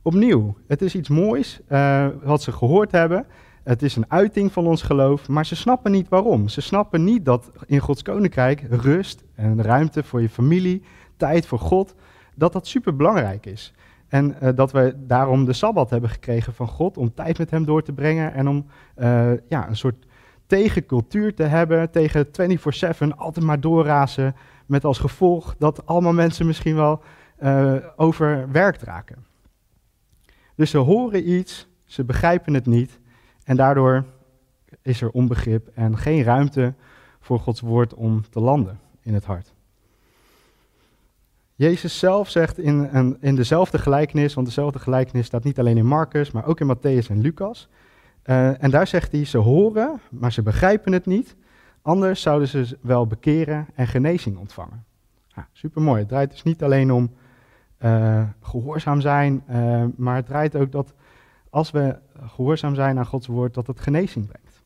Opnieuw, 0.03 0.57
het 0.67 0.83
is 0.83 0.95
iets 0.95 1.09
moois 1.09 1.61
uh, 1.69 2.07
wat 2.23 2.43
ze 2.43 2.53
gehoord 2.53 2.93
hebben. 2.93 3.27
Het 3.63 3.83
is 3.83 3.97
een 3.97 4.11
uiting 4.11 4.53
van 4.53 4.67
ons 4.67 4.83
geloof, 4.83 5.29
maar 5.29 5.47
ze 5.47 5.57
snappen 5.57 5.93
niet 5.93 6.09
waarom. 6.09 6.49
Ze 6.49 6.61
snappen 6.61 7.05
niet 7.05 7.25
dat 7.25 7.51
in 7.67 7.79
Gods 7.79 8.03
koninkrijk 8.03 8.65
rust 8.71 9.25
en 9.35 9.63
ruimte 9.63 10.03
voor 10.03 10.23
je 10.23 10.29
familie, 10.29 10.83
tijd 11.17 11.47
voor 11.47 11.59
God, 11.59 11.95
dat 12.35 12.53
dat 12.53 12.67
super 12.67 12.97
belangrijk 12.97 13.47
is. 13.47 13.73
En 14.09 14.37
uh, 14.43 14.49
dat 14.55 14.73
we 14.73 14.95
daarom 14.97 15.45
de 15.45 15.53
Sabbat 15.53 15.91
hebben 15.91 16.11
gekregen 16.11 16.55
van 16.55 16.69
God 16.69 16.97
om 16.97 17.15
tijd 17.15 17.39
met 17.39 17.51
Hem 17.51 17.65
door 17.65 17.83
te 17.83 17.93
brengen 17.93 18.33
en 18.33 18.49
om 18.49 18.67
uh, 18.97 19.31
ja, 19.49 19.69
een 19.69 19.77
soort 19.77 20.07
tegencultuur 20.47 21.35
te 21.35 21.43
hebben, 21.43 21.91
tegen 21.91 22.27
24-7 22.27 23.17
altijd 23.17 23.45
maar 23.45 23.61
doorrazen, 23.61 24.35
met 24.67 24.85
als 24.85 24.99
gevolg 24.99 25.55
dat 25.59 25.87
allemaal 25.87 26.13
mensen 26.13 26.47
misschien 26.47 26.75
wel 26.75 27.03
uh, 27.43 27.75
overwerkt 27.97 28.83
raken. 28.83 29.27
Dus 30.55 30.71
ze 30.71 30.79
horen 30.79 31.31
iets, 31.31 31.69
ze 31.85 32.05
begrijpen 32.05 32.55
het 32.55 32.67
niet 32.67 33.01
en 33.45 33.57
daardoor 33.57 34.05
is 34.83 35.01
er 35.01 35.11
onbegrip 35.11 35.69
en 35.75 35.99
geen 35.99 36.23
ruimte 36.23 36.75
voor 37.21 37.39
Gods 37.39 37.61
woord 37.61 37.95
om 37.95 38.23
te 38.31 38.41
landen 38.41 38.81
in 39.03 39.15
het 39.15 39.25
hart. 39.25 39.55
Jezus 41.59 41.99
zelf 41.99 42.31
zegt 42.31 42.59
in, 42.59 42.89
een, 42.93 43.17
in 43.21 43.35
dezelfde 43.35 43.79
gelijkenis, 43.79 44.35
want 44.35 44.47
dezelfde 44.47 44.79
gelijkenis 44.79 45.27
staat 45.27 45.45
niet 45.45 45.59
alleen 45.59 45.77
in 45.77 45.87
Marcus, 45.87 46.31
maar 46.31 46.47
ook 46.47 46.61
in 46.61 46.77
Matthäus 46.77 47.11
en 47.11 47.21
Lucas. 47.21 47.69
Uh, 48.25 48.63
en 48.63 48.71
daar 48.71 48.87
zegt 48.87 49.13
hij, 49.13 49.25
ze 49.25 49.39
horen, 49.39 50.01
maar 50.11 50.33
ze 50.33 50.43
begrijpen 50.43 50.93
het 50.93 51.07
niet. 51.07 51.37
Anders 51.83 52.23
zouden 52.23 52.49
ze 52.49 52.79
wel 52.81 53.07
bekeren 53.07 53.67
en 53.75 53.87
genezing 53.87 54.39
ontvangen. 54.39 54.85
Supermooi. 55.53 55.99
Het 55.99 56.09
draait 56.09 56.31
dus 56.31 56.43
niet 56.43 56.63
alleen 56.63 56.93
om 56.93 57.15
uh, 57.83 58.23
gehoorzaam 58.41 59.01
zijn, 59.01 59.45
uh, 59.51 59.85
maar 59.97 60.17
het 60.17 60.27
draait 60.27 60.57
ook 60.57 60.73
dat 60.73 60.95
als 61.51 61.71
we 61.71 61.99
gehoorzaam 62.27 62.75
zijn 62.75 62.99
aan 62.99 63.07
Gods 63.07 63.27
woord, 63.27 63.55
dat 63.55 63.67
het 63.67 63.81
genezing 63.81 64.27
brengt. 64.27 64.63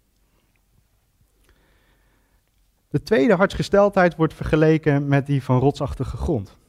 De 2.89 3.03
tweede 3.03 3.35
hartsgesteldheid 3.35 4.17
wordt 4.17 4.35
vergeleken 4.35 5.09
met 5.09 5.27
die 5.27 5.43
van 5.43 5.59
rotsachtige 5.59 6.17
grond. 6.17 6.61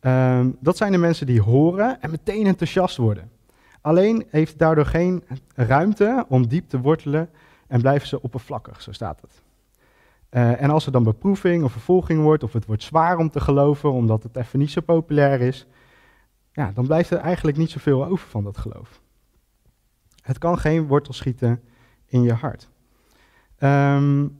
Um, 0.00 0.56
dat 0.60 0.76
zijn 0.76 0.92
de 0.92 0.98
mensen 0.98 1.26
die 1.26 1.42
horen 1.42 2.00
en 2.00 2.10
meteen 2.10 2.46
enthousiast 2.46 2.96
worden. 2.96 3.30
Alleen 3.80 4.26
heeft 4.30 4.58
daardoor 4.58 4.86
geen 4.86 5.24
ruimte 5.54 6.24
om 6.28 6.48
diep 6.48 6.68
te 6.68 6.80
wortelen 6.80 7.30
en 7.66 7.80
blijven 7.80 8.08
ze 8.08 8.22
oppervlakkig, 8.22 8.82
zo 8.82 8.92
staat 8.92 9.20
het. 9.20 9.42
Uh, 10.30 10.62
en 10.62 10.70
als 10.70 10.86
er 10.86 10.92
dan 10.92 11.02
beproeving 11.02 11.64
of 11.64 11.72
vervolging 11.72 12.22
wordt, 12.22 12.42
of 12.42 12.52
het 12.52 12.66
wordt 12.66 12.82
zwaar 12.82 13.18
om 13.18 13.30
te 13.30 13.40
geloven, 13.40 13.92
omdat 13.92 14.22
het 14.22 14.36
even 14.36 14.58
niet 14.58 14.70
zo 14.70 14.80
populair 14.80 15.40
is, 15.40 15.66
ja, 16.52 16.72
dan 16.74 16.86
blijft 16.86 17.10
er 17.10 17.18
eigenlijk 17.18 17.56
niet 17.56 17.70
zoveel 17.70 18.04
over 18.04 18.28
van 18.28 18.44
dat 18.44 18.58
geloof. 18.58 19.00
Het 20.22 20.38
kan 20.38 20.58
geen 20.58 20.86
wortel 20.86 21.12
schieten 21.12 21.62
in 22.06 22.22
je 22.22 22.32
hart. 22.32 22.68
Um, 23.58 24.38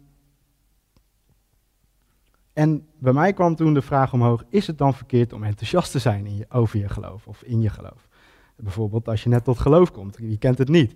en 2.59 2.87
bij 2.99 3.12
mij 3.12 3.33
kwam 3.33 3.55
toen 3.55 3.75
de 3.75 3.83
vraag 3.83 4.12
omhoog: 4.12 4.45
is 4.49 4.67
het 4.67 4.79
dan 4.79 4.95
verkeerd 4.95 5.33
om 5.33 5.43
enthousiast 5.43 5.93
te 5.93 5.99
zijn 5.99 6.27
in 6.27 6.37
je, 6.37 6.47
over 6.49 6.79
je 6.79 6.88
geloof 6.88 7.27
of 7.27 7.43
in 7.43 7.61
je 7.61 7.69
geloof? 7.69 8.09
Bijvoorbeeld 8.57 9.09
als 9.09 9.23
je 9.23 9.29
net 9.29 9.45
tot 9.45 9.59
geloof 9.59 9.93
komt, 9.93 10.17
je 10.21 10.38
kent 10.38 10.59
het 10.59 10.69
niet. 10.69 10.95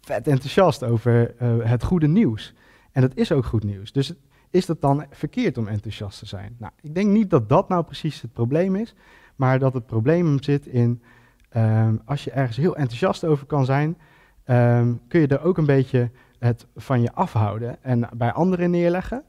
Vet 0.00 0.28
enthousiast 0.28 0.84
over 0.84 1.34
uh, 1.42 1.64
het 1.64 1.82
goede 1.82 2.08
nieuws. 2.08 2.54
En 2.92 3.00
dat 3.00 3.14
is 3.14 3.32
ook 3.32 3.44
goed 3.44 3.64
nieuws. 3.64 3.92
Dus 3.92 4.12
is 4.50 4.66
het 4.66 4.80
dan 4.80 5.04
verkeerd 5.10 5.58
om 5.58 5.68
enthousiast 5.68 6.18
te 6.18 6.26
zijn? 6.26 6.56
Nou, 6.58 6.72
ik 6.80 6.94
denk 6.94 7.10
niet 7.10 7.30
dat 7.30 7.48
dat 7.48 7.68
nou 7.68 7.84
precies 7.84 8.20
het 8.20 8.32
probleem 8.32 8.76
is, 8.76 8.94
maar 9.36 9.58
dat 9.58 9.74
het 9.74 9.86
probleem 9.86 10.42
zit 10.42 10.66
in 10.66 11.02
uh, 11.56 11.88
als 12.04 12.24
je 12.24 12.30
ergens 12.30 12.56
heel 12.56 12.76
enthousiast 12.76 13.24
over 13.24 13.46
kan 13.46 13.64
zijn, 13.64 13.98
uh, 14.46 14.82
kun 15.08 15.20
je 15.20 15.26
er 15.26 15.42
ook 15.42 15.58
een 15.58 15.66
beetje 15.66 16.10
het 16.38 16.66
van 16.76 17.02
je 17.02 17.12
afhouden 17.12 17.82
en 17.82 18.08
bij 18.16 18.32
anderen 18.32 18.70
neerleggen. 18.70 19.24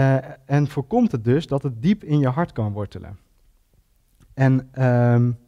Uh, 0.00 0.16
en 0.44 0.68
voorkomt 0.68 1.12
het 1.12 1.24
dus 1.24 1.46
dat 1.46 1.62
het 1.62 1.82
diep 1.82 2.04
in 2.04 2.18
je 2.18 2.28
hart 2.28 2.52
kan 2.52 2.72
wortelen. 2.72 3.18
En 4.34 4.84
um, 5.14 5.38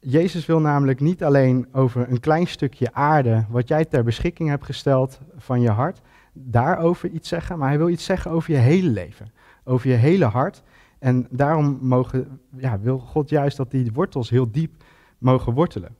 Jezus 0.00 0.46
wil 0.46 0.60
namelijk 0.60 1.00
niet 1.00 1.24
alleen 1.24 1.66
over 1.72 2.10
een 2.10 2.20
klein 2.20 2.46
stukje 2.46 2.92
aarde, 2.92 3.44
wat 3.48 3.68
jij 3.68 3.84
ter 3.84 4.04
beschikking 4.04 4.48
hebt 4.48 4.64
gesteld 4.64 5.20
van 5.36 5.60
je 5.60 5.70
hart, 5.70 6.00
daarover 6.32 7.08
iets 7.08 7.28
zeggen, 7.28 7.58
maar 7.58 7.68
hij 7.68 7.78
wil 7.78 7.88
iets 7.88 8.04
zeggen 8.04 8.30
over 8.30 8.52
je 8.52 8.58
hele 8.58 8.88
leven, 8.88 9.32
over 9.64 9.90
je 9.90 9.96
hele 9.96 10.24
hart. 10.24 10.62
En 10.98 11.26
daarom 11.30 11.78
mogen, 11.80 12.40
ja, 12.56 12.78
wil 12.78 12.98
God 12.98 13.28
juist 13.28 13.56
dat 13.56 13.70
die 13.70 13.92
wortels 13.92 14.30
heel 14.30 14.50
diep 14.50 14.84
mogen 15.18 15.52
wortelen. 15.52 15.96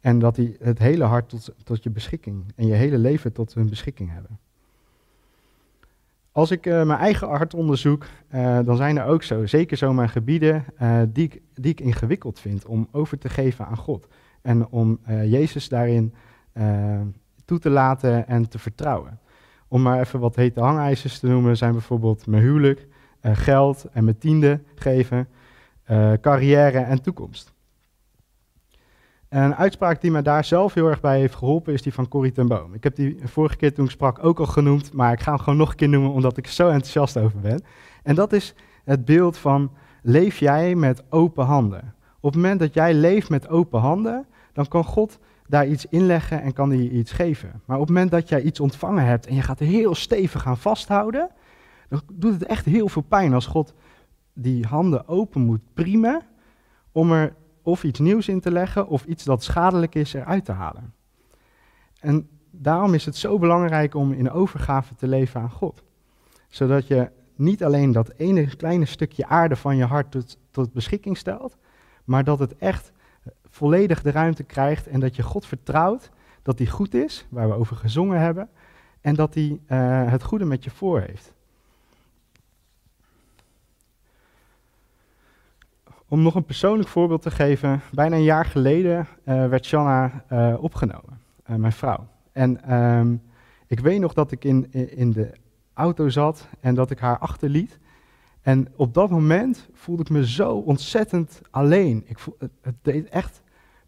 En 0.00 0.18
dat 0.18 0.36
hij 0.36 0.56
het 0.60 0.78
hele 0.78 1.04
hart 1.04 1.28
tot, 1.28 1.54
tot 1.64 1.82
je 1.82 1.90
beschikking 1.90 2.44
en 2.56 2.66
je 2.66 2.74
hele 2.74 2.98
leven 2.98 3.32
tot 3.32 3.54
hun 3.54 3.68
beschikking 3.68 4.10
hebben. 4.12 4.38
Als 6.38 6.50
ik 6.50 6.66
uh, 6.66 6.82
mijn 6.82 6.98
eigen 6.98 7.28
hart 7.28 7.54
onderzoek, 7.54 8.06
uh, 8.34 8.58
dan 8.64 8.76
zijn 8.76 8.98
er 8.98 9.04
ook 9.04 9.22
zo, 9.22 9.46
zeker 9.46 9.76
zo 9.76 9.92
mijn 9.92 10.08
gebieden 10.08 10.64
uh, 10.82 11.00
die, 11.08 11.24
ik, 11.24 11.42
die 11.54 11.70
ik 11.70 11.80
ingewikkeld 11.80 12.40
vind 12.40 12.66
om 12.66 12.88
over 12.92 13.18
te 13.18 13.28
geven 13.28 13.66
aan 13.66 13.76
God. 13.76 14.08
En 14.42 14.68
om 14.68 15.00
Jezus 15.06 15.68
daarin 15.68 16.14
toe 17.44 17.58
te 17.58 17.70
laten 17.70 18.28
en 18.28 18.48
te 18.48 18.58
vertrouwen. 18.58 19.18
Om 19.68 19.82
maar 19.82 20.00
even 20.00 20.20
wat 20.20 20.36
hete 20.36 20.60
hangijzers 20.60 21.18
te 21.18 21.26
noemen, 21.26 21.56
zijn 21.56 21.72
bijvoorbeeld 21.72 22.26
mijn 22.26 22.42
huwelijk, 22.42 22.86
geld 23.22 23.84
en 23.92 24.04
mijn 24.04 24.18
tiende 24.18 24.60
geven, 24.74 25.28
carrière 26.20 26.78
en 26.78 27.02
toekomst. 27.02 27.52
Een 29.28 29.54
uitspraak 29.54 30.00
die 30.00 30.10
me 30.10 30.22
daar 30.22 30.44
zelf 30.44 30.74
heel 30.74 30.86
erg 30.86 31.00
bij 31.00 31.18
heeft 31.18 31.34
geholpen 31.34 31.72
is 31.72 31.82
die 31.82 31.94
van 31.94 32.08
Corrie 32.08 32.32
ten 32.32 32.48
Boom. 32.48 32.74
Ik 32.74 32.82
heb 32.82 32.96
die 32.96 33.18
vorige 33.24 33.56
keer 33.56 33.74
toen 33.74 33.84
ik 33.84 33.90
sprak 33.90 34.24
ook 34.24 34.38
al 34.38 34.46
genoemd, 34.46 34.92
maar 34.92 35.12
ik 35.12 35.20
ga 35.20 35.30
hem 35.30 35.40
gewoon 35.40 35.58
nog 35.58 35.70
een 35.70 35.76
keer 35.76 35.88
noemen 35.88 36.10
omdat 36.10 36.36
ik 36.36 36.46
er 36.46 36.52
zo 36.52 36.68
enthousiast 36.68 37.16
over 37.16 37.40
ben. 37.40 37.62
En 38.02 38.14
dat 38.14 38.32
is 38.32 38.54
het 38.84 39.04
beeld 39.04 39.36
van 39.36 39.70
leef 40.02 40.38
jij 40.38 40.74
met 40.74 41.02
open 41.10 41.44
handen. 41.44 41.94
Op 42.20 42.32
het 42.32 42.42
moment 42.42 42.60
dat 42.60 42.74
jij 42.74 42.94
leeft 42.94 43.28
met 43.28 43.48
open 43.48 43.80
handen, 43.80 44.26
dan 44.52 44.68
kan 44.68 44.84
God 44.84 45.18
daar 45.46 45.66
iets 45.66 45.86
inleggen 45.86 46.42
en 46.42 46.52
kan 46.52 46.70
hij 46.70 46.78
je 46.78 46.90
iets 46.90 47.12
geven. 47.12 47.62
Maar 47.64 47.76
op 47.76 47.86
het 47.86 47.92
moment 47.92 48.10
dat 48.10 48.28
jij 48.28 48.42
iets 48.42 48.60
ontvangen 48.60 49.04
hebt 49.04 49.26
en 49.26 49.34
je 49.34 49.42
gaat 49.42 49.58
heel 49.58 49.94
stevig 49.94 50.46
aan 50.46 50.58
vasthouden, 50.58 51.30
dan 51.88 52.00
doet 52.12 52.32
het 52.32 52.44
echt 52.44 52.64
heel 52.64 52.88
veel 52.88 53.02
pijn 53.02 53.34
als 53.34 53.46
God 53.46 53.74
die 54.32 54.66
handen 54.66 55.08
open 55.08 55.40
moet 55.40 55.60
priemen 55.74 56.22
om 56.92 57.12
er 57.12 57.34
of 57.62 57.84
iets 57.84 57.98
nieuws 57.98 58.28
in 58.28 58.40
te 58.40 58.50
leggen 58.50 58.88
of 58.88 59.04
iets 59.04 59.24
dat 59.24 59.42
schadelijk 59.42 59.94
is 59.94 60.12
eruit 60.12 60.44
te 60.44 60.52
halen. 60.52 60.94
En 62.00 62.28
daarom 62.50 62.94
is 62.94 63.04
het 63.04 63.16
zo 63.16 63.38
belangrijk 63.38 63.94
om 63.94 64.12
in 64.12 64.30
overgave 64.30 64.94
te 64.94 65.08
leven 65.08 65.40
aan 65.40 65.50
God. 65.50 65.82
Zodat 66.48 66.86
je 66.86 67.10
niet 67.34 67.64
alleen 67.64 67.92
dat 67.92 68.12
ene 68.16 68.56
kleine 68.56 68.84
stukje 68.84 69.26
aarde 69.26 69.56
van 69.56 69.76
je 69.76 69.84
hart 69.84 70.10
tot, 70.10 70.38
tot 70.50 70.72
beschikking 70.72 71.16
stelt, 71.16 71.56
maar 72.04 72.24
dat 72.24 72.38
het 72.38 72.56
echt 72.56 72.92
volledig 73.48 74.02
de 74.02 74.10
ruimte 74.10 74.42
krijgt 74.42 74.86
en 74.86 75.00
dat 75.00 75.16
je 75.16 75.22
God 75.22 75.46
vertrouwt 75.46 76.10
dat 76.42 76.58
hij 76.58 76.66
goed 76.66 76.94
is, 76.94 77.26
waar 77.28 77.48
we 77.48 77.54
over 77.54 77.76
gezongen 77.76 78.20
hebben, 78.20 78.48
en 79.00 79.14
dat 79.14 79.34
hij 79.34 79.60
uh, 79.68 80.10
het 80.10 80.22
goede 80.22 80.44
met 80.44 80.64
je 80.64 80.70
voor 80.70 81.00
heeft. 81.00 81.34
Om 86.10 86.22
nog 86.22 86.34
een 86.34 86.44
persoonlijk 86.44 86.88
voorbeeld 86.88 87.22
te 87.22 87.30
geven, 87.30 87.80
bijna 87.92 88.16
een 88.16 88.22
jaar 88.22 88.44
geleden 88.44 89.06
uh, 89.24 89.48
werd 89.48 89.66
Shanna 89.66 90.24
uh, 90.32 90.54
opgenomen, 90.60 91.20
mijn 91.46 91.72
vrouw. 91.72 92.06
En 92.32 92.62
ehm, 92.62 93.16
ik 93.66 93.80
weet 93.80 94.00
nog 94.00 94.12
dat 94.12 94.32
ik 94.32 94.44
in, 94.44 94.72
in 94.96 95.10
de 95.12 95.30
auto 95.74 96.08
zat 96.08 96.48
en 96.60 96.74
dat 96.74 96.90
ik 96.90 96.98
haar 96.98 97.18
achterliet. 97.18 97.78
En 98.40 98.68
op 98.76 98.94
dat 98.94 99.10
moment 99.10 99.68
voelde 99.72 100.02
ik 100.02 100.10
me 100.10 100.26
zo 100.26 100.50
ontzettend 100.56 101.40
alleen. 101.50 102.04
Ik 102.06 102.18
voel, 102.18 102.36
het, 102.38 102.74
deed 102.82 103.08
echt 103.08 103.42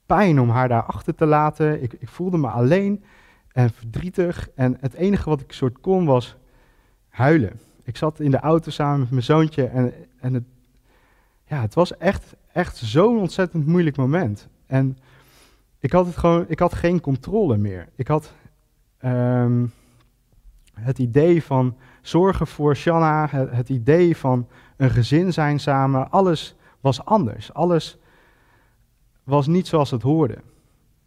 pijn 0.07 0.41
om 0.41 0.51
haar 0.51 0.69
daar 0.69 0.85
achter 0.85 1.15
te 1.15 1.27
laten. 1.27 1.83
Ik, 1.83 1.93
ik, 1.93 2.09
voelde 2.09 2.39
me 2.39 2.49
alleen 2.49 3.05
en 3.53 3.71
verdrietig. 3.71 4.51
En 4.55 4.77
het 4.81 4.95
enige 4.95 5.29
wat 5.29 5.41
ik 5.41 5.53
soort 5.53 5.81
kon 5.81 6.05
was 6.05 6.37
huilen. 7.09 7.61
Ik 7.83 7.97
zat 7.97 8.21
in 8.21 8.31
de 8.31 8.41
auto 8.41 8.71
samen 8.71 9.01
met 9.01 9.11
mijn 9.11 9.23
zoontje 9.23 9.67
en, 9.67 9.93
en 10.21 10.35
het, 10.35 10.45
ja, 11.51 11.61
het 11.61 11.75
was 11.75 11.97
echt, 11.97 12.37
echt 12.53 12.77
zo'n 12.77 13.19
ontzettend 13.19 13.67
moeilijk 13.67 13.97
moment. 13.97 14.49
En 14.67 14.99
ik 15.79 15.93
had, 15.93 16.07
het 16.07 16.17
gewoon, 16.17 16.45
ik 16.49 16.59
had 16.59 16.75
geen 16.75 17.01
controle 17.01 17.57
meer. 17.57 17.89
Ik 17.95 18.09
had 18.09 18.33
ehm, 18.99 19.67
het 20.75 20.99
idee 20.99 21.43
van 21.43 21.77
zorgen 22.03 22.47
voor 22.47 22.77
Shanna, 22.77 23.27
het, 23.31 23.51
het, 23.51 23.69
idee 23.69 24.17
van 24.17 24.49
een 24.77 24.91
gezin 24.91 25.33
zijn 25.33 25.61
samen, 25.61 26.11
alles 26.11 26.55
was 26.81 27.05
anders. 27.05 27.53
Alles 27.55 27.99
was 29.25 29.47
niet 29.47 29.67
zoals 29.67 29.91
het 29.91 30.03
hoorde. 30.03 30.39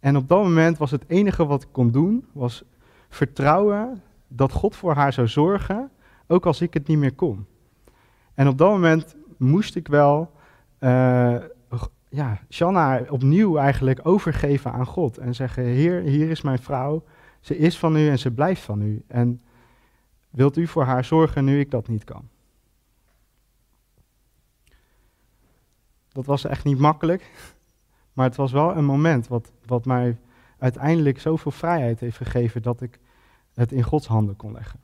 En 0.00 0.16
op 0.16 0.28
dat 0.28 0.42
moment 0.42 0.78
was 0.78 0.90
het 0.90 1.04
enige 1.06 1.46
wat 1.46 1.62
ik 1.62 1.68
kon 1.72 1.90
doen, 1.90 2.26
was 2.32 2.64
vertrouwen 3.08 4.02
dat 4.28 4.52
God 4.52 4.76
voor 4.76 4.94
haar 4.94 5.12
zou 5.12 5.28
zorgen, 5.28 5.90
ook 6.26 6.46
als 6.46 6.60
ik 6.60 6.74
het 6.74 6.86
niet 6.86 6.98
meer 6.98 7.14
kon. 7.14 7.46
En 8.34 8.48
op 8.48 8.58
dat 8.58 8.70
moment 8.70 9.16
moest 9.38 9.76
ik 9.76 9.88
wel 9.88 10.32
uh, 10.80 11.36
ja, 12.14 12.40
Shanna 12.50 13.02
opnieuw 13.08 13.56
eigenlijk 13.56 14.00
overgeven 14.02 14.72
aan 14.72 14.86
God 14.86 15.18
en 15.18 15.34
zeggen, 15.34 15.64
Heer, 15.64 16.00
hier 16.00 16.30
is 16.30 16.42
mijn 16.42 16.58
vrouw, 16.58 17.04
ze 17.40 17.56
is 17.56 17.78
van 17.78 17.96
u 17.96 18.08
en 18.08 18.18
ze 18.18 18.30
blijft 18.30 18.62
van 18.62 18.82
u. 18.82 19.04
En 19.06 19.42
wilt 20.30 20.56
u 20.56 20.66
voor 20.66 20.84
haar 20.84 21.04
zorgen 21.04 21.44
nu 21.44 21.60
ik 21.60 21.70
dat 21.70 21.88
niet 21.88 22.04
kan? 22.04 22.28
Dat 26.08 26.26
was 26.26 26.44
echt 26.44 26.64
niet 26.64 26.78
makkelijk, 26.78 27.30
maar 28.12 28.26
het 28.26 28.36
was 28.36 28.52
wel 28.52 28.76
een 28.76 28.84
moment 28.84 29.28
wat, 29.28 29.52
wat 29.66 29.84
mij 29.84 30.18
uiteindelijk 30.58 31.20
zoveel 31.20 31.50
vrijheid 31.50 32.00
heeft 32.00 32.16
gegeven 32.16 32.62
dat 32.62 32.80
ik 32.80 32.98
het 33.54 33.72
in 33.72 33.82
Gods 33.82 34.06
handen 34.06 34.36
kon 34.36 34.52
leggen. 34.52 34.80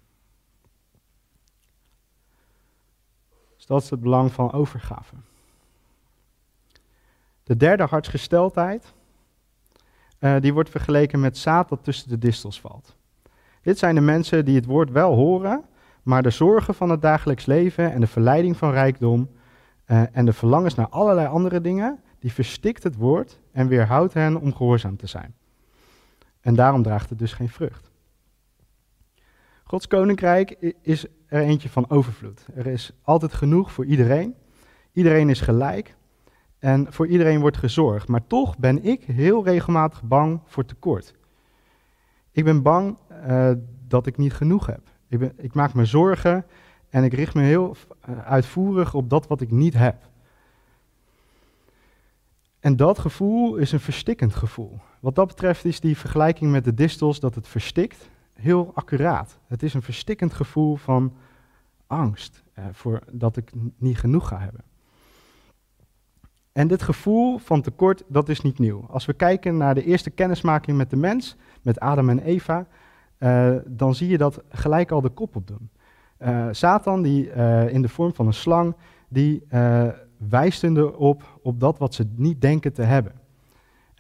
Dat 3.71 3.83
is 3.83 3.91
het 3.91 4.01
belang 4.01 4.33
van 4.33 4.53
overgave. 4.53 5.15
De 7.43 7.57
derde 7.57 7.85
hartsgesteldheid, 7.85 8.93
uh, 10.21 10.37
die 10.41 10.53
wordt 10.53 10.71
vergeleken 10.71 11.21
met 11.21 11.39
zaad 11.39 11.69
dat 11.69 11.85
tussen 11.85 12.09
de 12.09 12.19
distels 12.19 12.61
valt. 12.61 12.97
Dit 13.63 13.79
zijn 13.79 13.95
de 13.95 14.01
mensen 14.01 14.45
die 14.45 14.55
het 14.55 14.65
woord 14.65 14.91
wel 14.91 15.15
horen, 15.15 15.65
maar 16.03 16.23
de 16.23 16.31
zorgen 16.31 16.75
van 16.75 16.91
het 16.91 17.03
dagelijks 17.03 17.47
leven 17.47 17.93
en 17.93 18.01
de 18.01 18.07
verleiding 18.07 18.57
van 18.57 18.73
rijkdom 18.73 19.31
uh, 19.87 20.03
en 20.13 20.25
de 20.25 20.33
verlangens 20.33 20.75
naar 20.75 20.89
allerlei 20.89 21.27
andere 21.27 21.61
dingen, 21.61 22.01
die 22.19 22.33
verstikt 22.33 22.83
het 22.83 22.97
woord 22.97 23.41
en 23.53 23.69
weerhoudt 23.69 24.15
hen 24.15 24.41
om 24.41 24.55
gehoorzaam 24.55 24.97
te 24.97 25.07
zijn. 25.07 25.35
En 26.41 26.55
daarom 26.55 26.83
draagt 26.83 27.11
het 27.11 27.19
dus 27.19 27.33
geen 27.33 27.49
vrucht. 27.49 27.91
Gods 29.65 29.87
koninkrijk 29.87 30.75
is 30.81 31.07
er 31.31 31.43
eentje 31.43 31.69
van 31.69 31.91
overvloed. 31.91 32.47
Er 32.55 32.67
is 32.67 32.93
altijd 33.03 33.33
genoeg 33.33 33.73
voor 33.73 33.85
iedereen. 33.85 34.35
Iedereen 34.93 35.29
is 35.29 35.41
gelijk 35.41 35.95
en 36.59 36.93
voor 36.93 37.07
iedereen 37.07 37.41
wordt 37.41 37.57
gezorgd. 37.57 38.09
Maar 38.09 38.27
toch 38.27 38.59
ben 38.59 38.85
ik 38.85 39.03
heel 39.03 39.45
regelmatig 39.45 40.03
bang 40.03 40.41
voor 40.45 40.65
tekort. 40.65 41.15
Ik 42.31 42.45
ben 42.45 42.63
bang 42.63 42.97
uh, 43.27 43.51
dat 43.89 44.07
ik 44.07 44.17
niet 44.17 44.33
genoeg 44.33 44.67
heb. 44.67 44.81
Ik, 45.09 45.19
ben, 45.19 45.33
ik, 45.37 45.55
maak 45.55 45.75
me 45.75 45.85
zorgen 45.85 46.47
en 46.89 47.05
ik 47.05 47.13
richt 47.13 47.35
me 47.35 47.43
heel 47.43 47.77
uh, 48.09 48.27
uitvoerig 48.27 48.95
op 48.95 49.11
dat 49.11 49.27
wat 49.27 49.41
ik 49.41 49.51
niet 49.51 49.75
heb. 49.75 50.09
En 52.61 52.77
dat 52.77 52.99
gevoel 52.99 53.57
is 53.57 53.73
een 53.73 53.81
verstikkend 53.81 54.35
gevoel. 54.35 54.79
Wat 55.01 55.15
dat 55.15 55.27
betreft 55.27 55.65
is 55.65 55.81
die 55.81 55.97
vergelijking 55.97 56.51
met 56.51 56.65
de 56.65 56.75
distels 56.75 57.21
dat 57.21 57.35
het 57.35 57.49
verstikt 57.49 58.09
heel 58.41 58.71
accuraat. 58.75 59.39
Het 59.47 59.63
is 59.63 59.75
een 59.75 59.83
verstikkend 59.83 60.33
gevoel 60.33 60.77
van 60.77 61.13
angst 61.87 62.43
uh, 62.59 62.65
voor 62.73 63.01
dat 63.11 63.37
ik 63.37 63.51
niet 63.77 63.99
genoeg 63.99 64.29
ga 64.29 64.39
hebben. 64.39 64.65
En 66.53 66.69
dit 66.69 66.83
gevoel 66.83 67.39
van 67.39 67.63
tekort, 67.63 68.03
dat 68.07 68.29
is 68.29 68.41
niet 68.41 68.59
nieuw. 68.59 68.87
Als 68.89 69.07
we 69.07 69.13
kijken 69.13 69.57
naar 69.57 69.75
de 69.75 69.85
eerste 69.85 70.11
kennismaking 70.11 70.77
met 70.77 70.91
de 70.91 70.97
mens, 70.97 71.37
met 71.63 71.81
Adam 71.81 72.09
en 72.09 72.19
Eva, 72.19 72.67
uh, 73.19 73.57
dan 73.67 73.95
zie 73.95 74.09
je 74.09 74.19
dat 74.19 74.43
gelijk 74.49 74.91
al 74.91 75.01
de 75.01 75.09
kop 75.09 75.37
op 75.37 75.47
doen. 75.47 75.71
Uh, 76.19 76.47
Satan, 76.51 77.03
die 77.03 77.35
uh, 77.35 77.73
in 77.73 77.83
de 77.83 77.89
vorm 77.89 78.15
van 78.15 78.27
een 78.27 78.33
slang, 78.33 78.75
die 79.09 79.47
wijst 80.29 80.63
hun 80.63 80.77
erop 80.77 81.39
op 81.43 81.61
dat 81.61 81.79
wat 81.79 81.95
ze 81.95 82.09
niet 82.17 82.41
denken 82.41 82.73
te 82.73 82.83
hebben. 82.83 83.20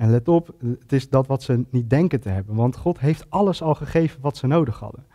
En 0.01 0.11
let 0.11 0.29
op, 0.29 0.55
het 0.79 0.93
is 0.93 1.09
dat 1.09 1.27
wat 1.27 1.43
ze 1.43 1.65
niet 1.71 1.91
denken 1.91 2.21
te 2.21 2.29
hebben, 2.29 2.55
want 2.55 2.77
God 2.77 2.99
heeft 2.99 3.27
alles 3.29 3.63
al 3.63 3.75
gegeven 3.75 4.21
wat 4.21 4.37
ze 4.37 4.47
nodig 4.47 4.79
hadden. 4.79 5.07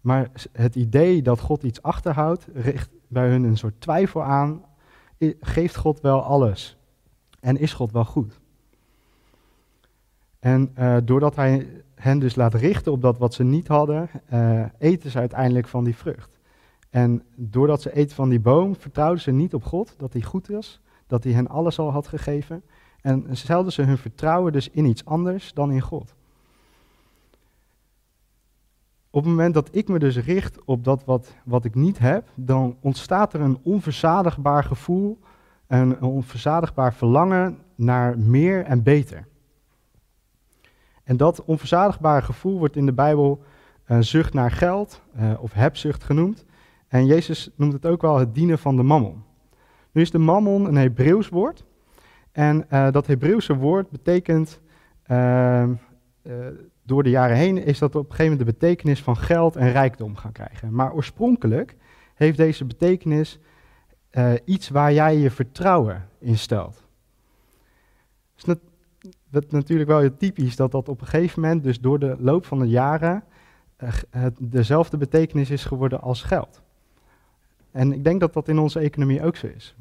Maar 0.00 0.30
het 0.52 0.74
idee 0.74 1.22
dat 1.22 1.40
God 1.40 1.62
iets 1.62 1.82
achterhoudt, 1.82 2.46
richt 2.54 2.90
bij 3.08 3.28
hun 3.28 3.44
een 3.44 3.56
soort 3.56 3.80
twijfel 3.80 4.22
aan 4.22 4.62
geeft 5.40 5.76
God 5.76 6.00
wel 6.00 6.22
alles? 6.22 6.76
En 7.40 7.56
is 7.56 7.72
God 7.72 7.92
wel 7.92 8.04
goed? 8.04 8.40
En 10.38 10.72
uh, 10.78 10.96
doordat 11.04 11.36
hij 11.36 11.82
hen 11.94 12.18
dus 12.18 12.34
laat 12.34 12.54
richten 12.54 12.92
op 12.92 13.02
dat 13.02 13.18
wat 13.18 13.34
ze 13.34 13.44
niet 13.44 13.68
hadden, 13.68 14.10
uh, 14.32 14.64
eten 14.78 15.10
ze 15.10 15.18
uiteindelijk 15.18 15.68
van 15.68 15.84
die 15.84 15.96
vrucht. 15.96 16.38
En 16.90 17.22
doordat 17.34 17.82
ze 17.82 17.94
eten 17.94 18.16
van 18.16 18.28
die 18.28 18.40
boom, 18.40 18.76
vertrouwden 18.76 19.22
ze 19.22 19.30
niet 19.30 19.54
op 19.54 19.64
God, 19.64 19.94
dat 19.98 20.12
hij 20.12 20.22
goed 20.22 20.50
is, 20.50 20.80
dat 21.06 21.24
hij 21.24 21.32
hen 21.32 21.48
alles 21.48 21.78
al 21.78 21.92
had 21.92 22.06
gegeven. 22.06 22.62
En 23.04 23.26
stelden 23.30 23.72
ze 23.72 23.82
hun 23.82 23.98
vertrouwen 23.98 24.52
dus 24.52 24.70
in 24.70 24.84
iets 24.84 25.04
anders 25.04 25.52
dan 25.52 25.70
in 25.70 25.80
God. 25.80 26.14
Op 29.10 29.20
het 29.20 29.30
moment 29.30 29.54
dat 29.54 29.68
ik 29.72 29.88
me 29.88 29.98
dus 29.98 30.16
richt 30.16 30.64
op 30.64 30.84
dat 30.84 31.04
wat, 31.04 31.34
wat 31.44 31.64
ik 31.64 31.74
niet 31.74 31.98
heb, 31.98 32.28
dan 32.34 32.76
ontstaat 32.80 33.32
er 33.32 33.40
een 33.40 33.58
onverzadigbaar 33.62 34.64
gevoel, 34.64 35.18
een 35.66 36.02
onverzadigbaar 36.02 36.94
verlangen 36.94 37.58
naar 37.74 38.18
meer 38.18 38.64
en 38.64 38.82
beter. 38.82 39.26
En 41.02 41.16
dat 41.16 41.44
onverzadigbare 41.44 42.22
gevoel 42.22 42.58
wordt 42.58 42.76
in 42.76 42.86
de 42.86 42.92
Bijbel 42.92 43.42
een 43.84 44.04
zucht 44.04 44.34
naar 44.34 44.50
geld 44.50 45.00
uh, 45.16 45.32
of 45.40 45.52
hebzucht 45.52 46.04
genoemd. 46.04 46.44
En 46.88 47.06
Jezus 47.06 47.50
noemt 47.56 47.72
het 47.72 47.86
ook 47.86 48.02
wel 48.02 48.18
het 48.18 48.34
dienen 48.34 48.58
van 48.58 48.76
de 48.76 48.82
mammon. 48.82 49.22
Nu 49.92 50.02
is 50.02 50.10
de 50.10 50.18
mammon 50.18 50.64
een 50.64 50.76
Hebreeuws 50.76 51.28
woord. 51.28 51.64
En 52.34 52.66
uh, 52.72 52.90
dat 52.90 53.06
Hebreeuwse 53.06 53.56
woord 53.56 53.90
betekent 53.90 54.60
uh, 55.10 55.68
door 56.82 57.02
de 57.02 57.10
jaren 57.10 57.36
heen 57.36 57.64
is 57.64 57.78
dat 57.78 57.94
op 57.94 58.04
een 58.04 58.10
gegeven 58.10 58.32
moment 58.32 58.48
de 58.48 58.58
betekenis 58.58 59.02
van 59.02 59.16
geld 59.16 59.56
en 59.56 59.72
rijkdom 59.72 60.16
gaan 60.16 60.32
krijgen. 60.32 60.74
Maar 60.74 60.92
oorspronkelijk 60.92 61.76
heeft 62.14 62.36
deze 62.36 62.64
betekenis 62.64 63.38
uh, 64.12 64.32
iets 64.44 64.68
waar 64.68 64.92
jij 64.92 65.16
je 65.16 65.30
vertrouwen 65.30 66.08
in 66.18 66.38
stelt. 66.38 66.82
Het 69.30 69.44
is 69.44 69.50
natuurlijk 69.50 69.88
wel 69.88 70.16
typisch 70.16 70.56
dat 70.56 70.72
dat 70.72 70.88
op 70.88 71.00
een 71.00 71.06
gegeven 71.06 71.40
moment, 71.40 71.62
dus 71.62 71.80
door 71.80 71.98
de 71.98 72.16
loop 72.18 72.46
van 72.46 72.58
de 72.58 72.68
jaren, 72.68 73.24
dezelfde 74.38 74.96
betekenis 74.96 75.50
is 75.50 75.64
geworden 75.64 76.00
als 76.00 76.22
geld. 76.22 76.62
En 77.70 77.92
ik 77.92 78.04
denk 78.04 78.20
dat 78.20 78.32
dat 78.32 78.48
in 78.48 78.58
onze 78.58 78.78
economie 78.78 79.22
ook 79.22 79.36
zo 79.36 79.46
is. 79.46 79.74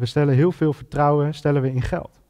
We 0.00 0.06
stellen 0.06 0.34
heel 0.34 0.52
veel 0.52 0.72
vertrouwen 0.72 1.34
stellen 1.34 1.62
we 1.62 1.72
in 1.72 1.82
geld. 1.82 2.20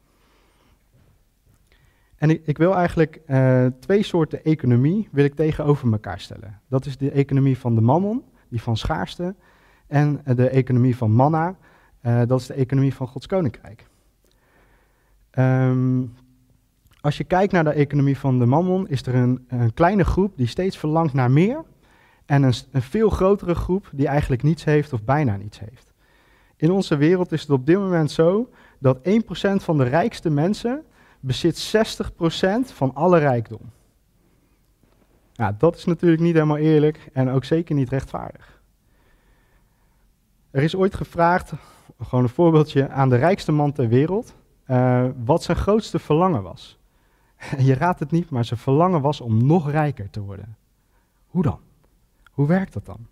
En 2.15 2.29
ik, 2.29 2.41
ik 2.45 2.57
wil 2.57 2.75
eigenlijk 2.75 3.21
uh, 3.27 3.65
twee 3.79 4.03
soorten 4.03 4.43
economie 4.43 5.09
wil 5.11 5.25
ik 5.25 5.35
tegenover 5.35 5.91
elkaar 5.91 6.19
stellen. 6.19 6.59
Dat 6.67 6.85
is 6.85 6.97
de 6.97 7.11
economie 7.11 7.57
van 7.57 7.75
de 7.75 7.81
mammon, 7.81 8.23
die 8.49 8.61
van 8.61 8.77
schaarste, 8.77 9.35
en 9.87 10.21
de 10.35 10.49
economie 10.49 10.97
van 10.97 11.11
manna, 11.11 11.55
uh, 12.01 12.21
dat 12.27 12.39
is 12.39 12.45
de 12.45 12.53
economie 12.53 12.93
van 12.93 13.07
Gods 13.07 13.27
koninkrijk. 13.27 13.85
Um, 15.39 16.13
als 17.01 17.17
je 17.17 17.23
kijkt 17.23 17.51
naar 17.51 17.63
de 17.63 17.69
economie 17.69 18.17
van 18.17 18.39
de 18.39 18.45
mammon, 18.45 18.87
is 18.87 19.05
er 19.05 19.15
een, 19.15 19.45
een 19.47 19.73
kleine 19.73 20.03
groep 20.03 20.37
die 20.37 20.47
steeds 20.47 20.77
verlangt 20.77 21.13
naar 21.13 21.31
meer. 21.31 21.63
En 22.25 22.43
een, 22.43 22.53
veel 22.71 23.09
grotere 23.09 23.55
groep 23.55 23.89
die 23.91 24.07
eigenlijk 24.07 24.43
niets 24.43 24.63
heeft 24.63 24.93
of 24.93 25.03
bijna 25.03 25.35
niets 25.35 25.59
heeft. 25.59 25.90
In 26.61 26.71
onze 26.71 26.95
wereld 26.95 27.31
is 27.31 27.41
het 27.41 27.49
op 27.49 27.65
dit 27.65 27.77
moment 27.77 28.11
zo 28.11 28.49
dat 28.79 28.97
1% 28.97 29.01
van 29.55 29.77
de 29.77 29.83
rijkste 29.83 30.29
mensen 30.29 30.83
bezit 31.19 31.73
60% 31.75 32.73
van 32.73 32.93
alle 32.93 33.17
rijkdom. 33.17 33.61
Nou, 35.35 35.53
dat 35.57 35.75
is 35.75 35.85
natuurlijk 35.85 36.21
niet 36.21 36.33
helemaal 36.33 36.57
eerlijk 36.57 37.09
en 37.13 37.29
ook 37.29 37.43
zeker 37.43 37.75
niet 37.75 37.89
rechtvaardig. 37.89 38.61
Er 40.51 40.63
is 40.63 40.75
ooit 40.75 40.95
gevraagd, 40.95 41.53
gewoon 42.01 42.23
een 42.23 42.29
voorbeeldje, 42.29 42.89
aan 42.89 43.09
de 43.09 43.15
rijkste 43.15 43.51
man 43.51 43.71
ter 43.71 43.87
wereld, 43.87 44.35
uh, 44.67 45.07
wat 45.23 45.43
zijn 45.43 45.57
grootste 45.57 45.99
verlangen 45.99 46.43
was. 46.43 46.79
Je 47.67 47.73
raadt 47.73 47.99
het 47.99 48.11
niet, 48.11 48.29
maar 48.29 48.45
zijn 48.45 48.59
verlangen 48.59 49.01
was 49.01 49.21
om 49.21 49.45
nog 49.45 49.71
rijker 49.71 50.09
te 50.09 50.21
worden. 50.21 50.57
Hoe 51.27 51.43
dan? 51.43 51.59
Hoe 52.31 52.47
werkt 52.47 52.73
dat 52.73 52.85
dan? 52.85 53.07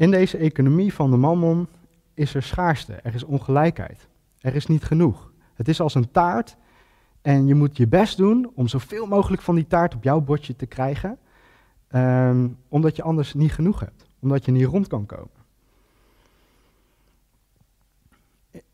In 0.00 0.10
deze 0.10 0.36
economie 0.36 0.94
van 0.94 1.10
de 1.10 1.16
mammon 1.16 1.66
is 2.14 2.34
er 2.34 2.42
schaarste, 2.42 2.92
er 2.92 3.14
is 3.14 3.24
ongelijkheid, 3.24 4.08
er 4.38 4.54
is 4.54 4.66
niet 4.66 4.84
genoeg. 4.84 5.32
Het 5.54 5.68
is 5.68 5.80
als 5.80 5.94
een 5.94 6.10
taart 6.10 6.56
en 7.22 7.46
je 7.46 7.54
moet 7.54 7.76
je 7.76 7.86
best 7.86 8.16
doen 8.16 8.50
om 8.54 8.68
zoveel 8.68 9.06
mogelijk 9.06 9.42
van 9.42 9.54
die 9.54 9.66
taart 9.66 9.94
op 9.94 10.02
jouw 10.02 10.20
bordje 10.20 10.56
te 10.56 10.66
krijgen, 10.66 11.18
um, 11.94 12.56
omdat 12.68 12.96
je 12.96 13.02
anders 13.02 13.34
niet 13.34 13.52
genoeg 13.52 13.80
hebt, 13.80 14.06
omdat 14.20 14.44
je 14.44 14.52
niet 14.52 14.66
rond 14.66 14.86
kan 14.86 15.06
komen. 15.06 15.38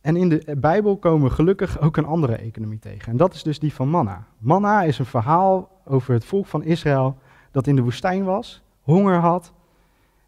En 0.01 0.17
in 0.17 0.29
de 0.29 0.57
Bijbel 0.59 0.97
komen 0.97 1.29
we 1.29 1.35
gelukkig 1.35 1.81
ook 1.81 1.97
een 1.97 2.07
andere 2.07 2.37
economie 2.37 2.79
tegen. 2.79 3.12
En 3.12 3.17
dat 3.17 3.35
is 3.35 3.43
dus 3.43 3.59
die 3.59 3.75
van 3.75 3.89
manna. 3.89 4.27
Manna 4.39 4.83
is 4.83 4.99
een 4.99 5.07
verhaal 5.07 5.81
over 5.85 6.15
het 6.15 6.25
volk 6.25 6.47
van 6.47 6.62
Israël 6.62 7.19
dat 7.51 7.67
in 7.67 7.77
de 7.77 7.83
woestijn 7.83 8.25
was, 8.25 8.62
honger 8.81 9.19
had 9.19 9.55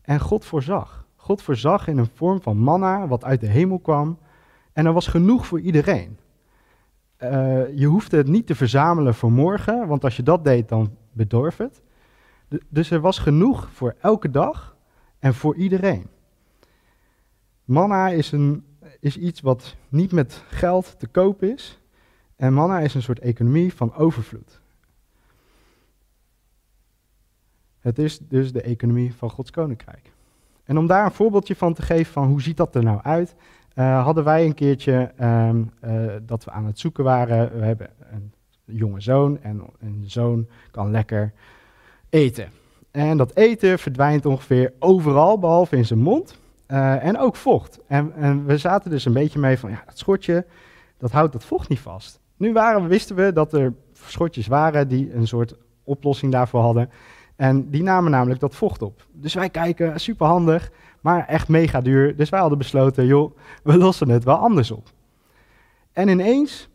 en 0.08 0.20
God 0.20 0.44
voorzag. 0.44 1.06
God 1.16 1.42
voorzag 1.42 1.88
in 1.88 1.98
een 1.98 2.10
vorm 2.14 2.42
van 2.42 2.56
manna 2.56 3.06
wat 3.06 3.24
uit 3.24 3.40
de 3.40 3.46
hemel 3.46 3.78
kwam. 3.78 4.18
En 4.72 4.86
er 4.86 4.92
was 4.92 5.06
genoeg 5.06 5.46
voor 5.46 5.60
iedereen. 5.60 6.18
Uh, 7.18 7.78
je 7.78 7.86
hoefde 7.86 8.16
het 8.16 8.26
niet 8.26 8.46
te 8.46 8.54
verzamelen 8.54 9.14
voor 9.14 9.32
morgen, 9.32 9.86
want 9.86 10.04
als 10.04 10.16
je 10.16 10.22
dat 10.22 10.44
deed, 10.44 10.68
dan 10.68 10.96
bedorf 11.12 11.56
het. 11.56 11.82
dus 12.68 12.90
er 12.90 13.00
was 13.00 13.18
genoeg 13.18 13.68
voor 13.72 13.94
elke 14.00 14.30
dag 14.30 14.76
en 15.18 15.34
voor 15.34 15.56
iedereen. 15.56 16.06
Manna 17.64 18.08
is 18.08 18.32
een 18.32 18.64
is 19.00 19.16
iets 19.16 19.40
wat 19.40 19.76
niet 19.88 20.12
met 20.12 20.42
geld 20.48 20.98
te 20.98 21.06
koop 21.06 21.42
is. 21.42 21.80
En 22.36 22.54
manna 22.54 22.80
is 22.80 22.94
een 22.94 23.02
soort 23.02 23.18
economie 23.18 23.74
van 23.74 23.94
overvloed. 23.94 24.60
Het 27.80 27.98
is 27.98 28.18
dus 28.18 28.52
de 28.52 28.62
economie 28.62 29.14
van 29.14 29.30
Gods 29.30 29.50
koninkrijk. 29.50 30.12
En 30.64 30.78
om 30.78 30.86
daar 30.86 31.04
een 31.04 31.12
voorbeeldje 31.12 31.56
van 31.56 31.74
te 31.74 31.82
geven 31.82 32.12
van 32.12 32.28
hoe 32.28 32.42
ziet 32.42 32.56
dat 32.56 32.74
er 32.74 32.82
nou 32.82 33.00
uit, 33.02 33.34
uh, 33.74 34.04
hadden 34.04 34.24
wij 34.24 34.44
een 34.44 34.54
keertje 34.54 35.12
um, 35.20 35.70
uh, 35.84 36.12
dat 36.22 36.44
we 36.44 36.50
aan 36.50 36.66
het 36.66 36.78
zoeken 36.78 37.04
waren. 37.04 37.58
We 37.58 37.64
hebben 37.64 37.90
een 38.10 38.32
jonge 38.64 39.00
zoon 39.00 39.42
en 39.42 39.62
een 39.80 40.04
zoon 40.06 40.46
kan 40.70 40.90
lekker 40.90 41.32
eten. 42.08 42.48
En 42.90 43.16
dat 43.16 43.36
eten 43.36 43.78
verdwijnt 43.78 44.26
ongeveer 44.26 44.72
overal, 44.78 45.38
behalve 45.38 45.76
in 45.76 45.86
zijn 45.86 45.98
mond. 45.98 46.38
Uh, 46.68 47.04
en 47.04 47.18
ook 47.18 47.36
vocht. 47.36 47.78
En, 47.86 48.12
en, 48.14 48.44
we 48.44 48.58
zaten 48.58 48.90
dus 48.90 49.04
een 49.04 49.12
beetje 49.12 49.38
mee 49.38 49.58
van, 49.58 49.70
ja, 49.70 49.82
dat 49.86 49.98
schotje, 49.98 50.46
dat 50.98 51.10
houdt 51.10 51.32
dat 51.32 51.44
vocht 51.44 51.68
niet 51.68 51.80
vast. 51.80 52.20
Nu 52.36 52.52
waren, 52.52 52.88
wisten 52.88 53.16
we 53.16 53.32
dat 53.32 53.52
er 53.52 53.74
schotjes 53.92 54.46
waren 54.46 54.88
die 54.88 55.14
een 55.14 55.26
soort 55.26 55.54
oplossing 55.84 56.32
daarvoor 56.32 56.60
hadden. 56.60 56.90
En 57.38 57.70
die 57.70 57.82
namen 57.82 58.10
namelijk 58.10 58.40
dat 58.40 58.54
vocht 58.54 58.82
op. 58.82 59.06
Dus 59.12 59.34
wij 59.34 59.50
kijken, 59.50 60.00
super 60.00 60.26
handig, 60.26 60.70
maar 61.00 61.26
echt 61.26 61.48
mega 61.48 61.80
duur. 61.80 62.16
Dus 62.16 62.28
wij 62.28 62.40
hadden 62.40 62.58
besloten, 62.58 63.06
joh, 63.06 63.36
we 63.62 63.76
lossen 63.76 64.08
het 64.08 64.24
wel 64.24 64.36
anders 64.36 64.70
op. 64.70 64.90
En 65.92 66.08
ineens, 66.08 66.68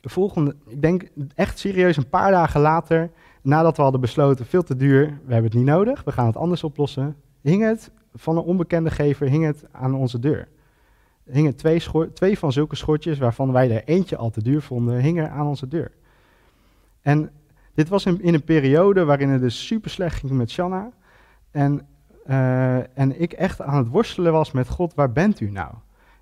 de 0.00 0.08
volgende, 0.08 0.56
ik 0.66 0.82
denk 0.82 1.08
echt 1.34 1.58
serieus 1.58 1.96
een 1.96 2.08
paar 2.08 2.30
dagen 2.30 2.60
later, 2.60 3.10
nadat 3.42 3.76
we 3.76 3.82
hadden 3.82 4.00
besloten, 4.00 4.46
veel 4.46 4.62
te 4.62 4.76
duur, 4.76 5.06
we 5.06 5.32
hebben 5.32 5.50
het 5.50 5.60
niet 5.60 5.68
nodig, 5.68 6.04
we 6.04 6.12
gaan 6.12 6.26
het 6.26 6.36
anders 6.36 6.64
oplossen, 6.64 7.16
hing 7.40 7.62
het 7.62 7.90
van 8.14 8.36
een 8.36 8.42
onbekende 8.42 8.90
gever 8.90 9.28
hing 9.28 9.44
het 9.44 9.64
aan 9.72 9.94
onze 9.94 10.18
deur. 10.18 10.48
Hingen 11.24 11.56
twee, 11.56 11.82
twee 12.12 12.38
van 12.38 12.52
zulke 12.52 12.76
schortjes, 12.76 13.18
waarvan 13.18 13.52
wij 13.52 13.70
er 13.70 13.84
eentje 13.84 14.16
al 14.16 14.30
te 14.30 14.42
duur 14.42 14.62
vonden, 14.62 15.00
hingen 15.00 15.30
aan 15.30 15.46
onze 15.46 15.68
deur. 15.68 15.92
En 17.00 17.30
dit 17.74 17.88
was 17.88 18.06
in, 18.06 18.22
in 18.22 18.34
een 18.34 18.44
periode 18.44 19.04
waarin 19.04 19.28
het 19.28 19.40
dus 19.40 19.66
super 19.66 19.90
slecht 19.90 20.18
ging 20.18 20.32
met 20.32 20.50
Shanna. 20.50 20.90
En, 21.50 21.86
uh, 22.26 22.98
en 22.98 23.20
ik 23.20 23.32
echt 23.32 23.60
aan 23.60 23.76
het 23.76 23.88
worstelen 23.88 24.32
was 24.32 24.52
met 24.52 24.68
God, 24.68 24.94
waar 24.94 25.12
bent 25.12 25.40
u 25.40 25.50
nou? 25.50 25.74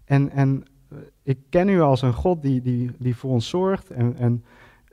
En, 0.05 0.31
en 0.31 0.65
uh, 0.93 0.99
ik 1.23 1.39
ken 1.51 1.69
u 1.69 1.81
als 1.81 2.03
een 2.03 2.13
God 2.13 2.43
die, 2.43 2.63
die, 2.63 2.91
die 2.99 3.17
voor 3.17 3.31
ons 3.31 3.49
zorgt 3.49 3.91
en, 3.91 4.17
en 4.17 4.45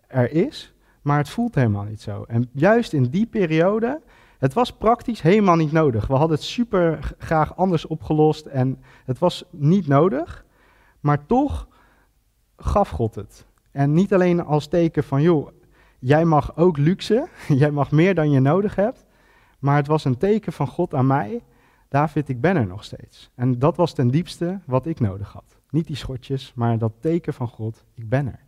er 0.07 0.31
is, 0.31 0.73
maar 1.01 1.17
het 1.17 1.29
voelt 1.29 1.55
helemaal 1.55 1.83
niet 1.83 2.01
zo. 2.01 2.23
En 2.27 2.49
juist 2.53 2.93
in 2.93 3.03
die 3.03 3.25
periode 3.25 4.01
het 4.39 4.53
was 4.53 4.71
praktisch 4.71 5.21
helemaal 5.21 5.55
niet 5.55 5.71
nodig. 5.71 6.07
We 6.07 6.13
hadden 6.13 6.37
het 6.37 6.45
super 6.45 7.15
graag 7.17 7.55
anders 7.55 7.87
opgelost 7.87 8.45
en 8.45 8.79
het 9.05 9.19
was 9.19 9.43
niet 9.51 9.87
nodig. 9.87 10.45
Maar 10.99 11.25
toch 11.25 11.67
gaf 12.57 12.89
God 12.89 13.15
het. 13.15 13.45
En 13.71 13.93
niet 13.93 14.13
alleen 14.13 14.43
als 14.45 14.67
teken 14.67 15.03
van, 15.03 15.21
joh, 15.21 15.47
jij 15.99 16.25
mag 16.25 16.57
ook 16.57 16.77
luxe, 16.77 17.27
jij 17.47 17.71
mag 17.71 17.91
meer 17.91 18.15
dan 18.15 18.31
je 18.31 18.39
nodig 18.39 18.75
hebt. 18.75 19.05
Maar 19.59 19.75
het 19.75 19.87
was 19.87 20.05
een 20.05 20.17
teken 20.17 20.53
van 20.53 20.67
God 20.67 20.93
aan 20.93 21.07
mij, 21.07 21.43
David, 21.89 22.29
ik 22.29 22.41
ben 22.41 22.55
er 22.55 22.67
nog 22.67 22.83
steeds. 22.83 23.31
En 23.35 23.59
dat 23.59 23.75
was 23.75 23.93
ten 23.93 24.07
diepste 24.07 24.59
wat 24.65 24.85
ik 24.85 24.99
nodig 24.99 25.31
had. 25.31 25.57
Niet 25.69 25.87
die 25.87 25.95
schotjes, 25.95 26.53
maar 26.55 26.77
dat 26.77 26.93
teken 26.99 27.33
van 27.33 27.47
God, 27.47 27.85
ik 27.93 28.09
ben 28.09 28.27
er. 28.27 28.39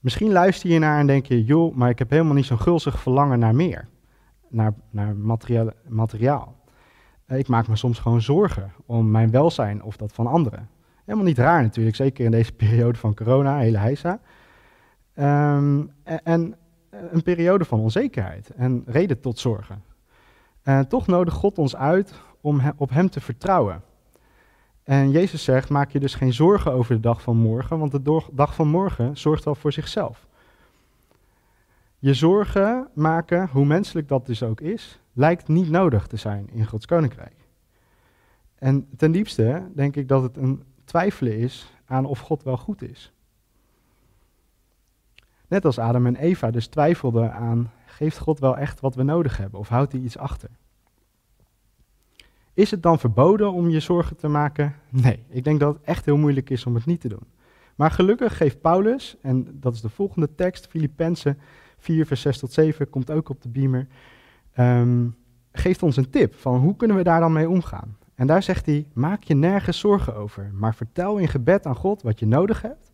Misschien 0.00 0.32
luister 0.32 0.70
je 0.70 0.78
naar 0.78 0.98
en 0.98 1.06
denk 1.06 1.26
je, 1.26 1.44
joh, 1.44 1.74
maar 1.74 1.90
ik 1.90 1.98
heb 1.98 2.10
helemaal 2.10 2.34
niet 2.34 2.44
zo'n 2.44 2.60
gulzig 2.60 3.00
verlangen 3.00 3.38
naar 3.38 3.54
meer. 3.54 3.88
Naar, 4.48 4.74
naar 4.90 5.16
materiaal. 5.88 6.56
Eh, 7.26 7.38
ik 7.38 7.48
maak 7.48 7.68
me 7.68 7.76
soms 7.76 7.98
gewoon 7.98 8.22
zorgen 8.22 8.72
om 8.86 9.10
mijn 9.10 9.30
welzijn 9.30 9.82
of 9.82 9.96
dat 9.96 10.12
van 10.12 10.26
anderen. 10.26 10.68
Helemaal 11.08 11.28
niet 11.28 11.38
raar 11.38 11.62
natuurlijk, 11.62 11.96
zeker 11.96 12.24
in 12.24 12.30
deze 12.30 12.52
periode 12.62 12.98
van 12.98 13.14
corona, 13.14 13.58
hele 13.58 13.78
heisa. 13.78 14.20
Um, 15.14 15.92
en, 16.02 16.24
en, 16.24 16.54
een 16.90 17.22
periode 17.22 17.64
van 17.64 17.80
onzekerheid 17.80 18.50
en 18.50 18.82
reden 18.86 19.20
tot 19.20 19.38
zorgen. 19.38 19.82
En 20.62 20.88
toch 20.88 21.06
nodigt 21.06 21.36
God 21.36 21.58
ons 21.58 21.76
uit 21.76 22.12
om 22.40 22.60
op 22.76 22.90
Hem 22.90 23.10
te 23.10 23.20
vertrouwen. 23.20 23.82
En 24.82 25.10
Jezus 25.10 25.44
zegt, 25.44 25.68
maak 25.68 25.90
je 25.90 26.00
dus 26.00 26.14
geen 26.14 26.32
zorgen 26.32 26.72
over 26.72 26.94
de 26.94 27.00
dag 27.00 27.22
van 27.22 27.36
morgen, 27.36 27.78
want 27.78 27.92
de 27.92 28.22
dag 28.32 28.54
van 28.54 28.68
morgen 28.68 29.16
zorgt 29.16 29.46
al 29.46 29.54
voor 29.54 29.72
zichzelf. 29.72 30.26
Je 31.98 32.14
zorgen 32.14 32.88
maken, 32.94 33.48
hoe 33.52 33.66
menselijk 33.66 34.08
dat 34.08 34.26
dus 34.26 34.42
ook 34.42 34.60
is, 34.60 35.00
lijkt 35.12 35.48
niet 35.48 35.70
nodig 35.70 36.06
te 36.06 36.16
zijn 36.16 36.48
in 36.52 36.66
Gods 36.66 36.86
koninkrijk. 36.86 37.36
En 38.54 38.88
ten 38.96 39.12
diepste 39.12 39.62
denk 39.74 39.96
ik 39.96 40.08
dat 40.08 40.22
het 40.22 40.36
een 40.36 40.62
twijfelen 40.88 41.38
is 41.38 41.72
aan 41.84 42.04
of 42.04 42.20
God 42.20 42.42
wel 42.42 42.56
goed 42.56 42.82
is. 42.82 43.12
Net 45.48 45.64
als 45.64 45.78
Adam 45.78 46.06
en 46.06 46.16
Eva 46.16 46.50
dus 46.50 46.66
twijfelden 46.66 47.32
aan, 47.32 47.72
geeft 47.86 48.18
God 48.18 48.38
wel 48.38 48.56
echt 48.56 48.80
wat 48.80 48.94
we 48.94 49.02
nodig 49.02 49.36
hebben 49.36 49.60
of 49.60 49.68
houdt 49.68 49.92
hij 49.92 50.00
iets 50.00 50.18
achter? 50.18 50.50
Is 52.54 52.70
het 52.70 52.82
dan 52.82 52.98
verboden 52.98 53.52
om 53.52 53.68
je 53.68 53.80
zorgen 53.80 54.16
te 54.16 54.28
maken? 54.28 54.74
Nee, 54.88 55.24
ik 55.28 55.44
denk 55.44 55.60
dat 55.60 55.74
het 55.74 55.84
echt 55.84 56.04
heel 56.04 56.16
moeilijk 56.16 56.50
is 56.50 56.66
om 56.66 56.74
het 56.74 56.86
niet 56.86 57.00
te 57.00 57.08
doen. 57.08 57.26
Maar 57.74 57.90
gelukkig 57.90 58.36
geeft 58.36 58.60
Paulus, 58.60 59.16
en 59.22 59.58
dat 59.60 59.74
is 59.74 59.80
de 59.80 59.88
volgende 59.88 60.34
tekst, 60.34 60.66
Filippenzen 60.66 61.38
4, 61.78 62.06
vers 62.06 62.20
6 62.20 62.38
tot 62.38 62.52
7, 62.52 62.90
komt 62.90 63.10
ook 63.10 63.28
op 63.28 63.42
de 63.42 63.48
beamer, 63.48 63.86
ehm, 64.52 65.06
geeft 65.52 65.82
ons 65.82 65.96
een 65.96 66.10
tip 66.10 66.34
van 66.34 66.60
hoe 66.60 66.76
kunnen 66.76 66.96
we 66.96 67.02
daar 67.02 67.20
dan 67.20 67.32
mee 67.32 67.48
omgaan. 67.48 67.96
En 68.18 68.26
daar 68.26 68.42
zegt 68.42 68.66
hij, 68.66 68.86
maak 68.92 69.22
je 69.22 69.34
nergens 69.34 69.78
zorgen 69.78 70.14
over, 70.14 70.50
maar 70.52 70.74
vertel 70.74 71.16
in 71.16 71.28
gebed 71.28 71.66
aan 71.66 71.76
God 71.76 72.02
wat 72.02 72.18
je 72.18 72.26
nodig 72.26 72.62
hebt 72.62 72.92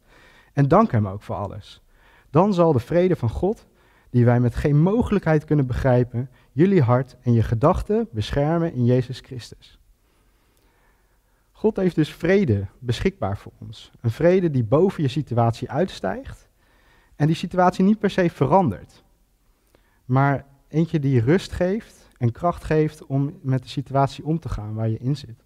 en 0.52 0.68
dank 0.68 0.92
hem 0.92 1.08
ook 1.08 1.22
voor 1.22 1.37
alles. 1.37 1.82
Dan 2.30 2.54
zal 2.54 2.72
de 2.72 2.78
vrede 2.78 3.16
van 3.16 3.28
God, 3.28 3.66
die 4.10 4.24
wij 4.24 4.40
met 4.40 4.54
geen 4.54 4.80
mogelijkheid 4.80 5.44
kunnen 5.44 5.66
begrijpen, 5.66 6.30
jullie 6.52 6.82
hart 6.82 7.16
en 7.22 7.32
je 7.32 7.42
gedachten 7.42 8.08
beschermen 8.10 8.72
in 8.72 8.84
Jezus 8.84 9.20
Christus. 9.20 9.78
God 11.52 11.76
heeft 11.76 11.94
dus 11.94 12.14
vrede 12.14 12.66
beschikbaar 12.78 13.38
voor 13.38 13.52
ons. 13.58 13.90
Een 14.00 14.10
vrede 14.10 14.50
die 14.50 14.64
boven 14.64 15.02
je 15.02 15.08
situatie 15.08 15.70
uitstijgt 15.70 16.48
en 17.16 17.26
die 17.26 17.37
situatie 17.37 17.84
niet 17.84 17.98
per 17.98 18.10
se 18.10 18.30
verandert, 18.30 19.02
maar 20.04 20.44
eentje 20.68 21.00
die 21.00 21.20
rust 21.20 21.52
geeft 21.52 22.04
en 22.24 22.32
kracht 22.32 22.64
geeft 22.64 23.06
om 23.06 23.38
met 23.40 23.62
de 23.62 23.68
situatie 23.68 24.24
om 24.24 24.38
te 24.38 24.48
gaan 24.48 24.74
waar 24.74 24.88
je 24.88 24.98
in 24.98 25.16
zit. 25.16 25.44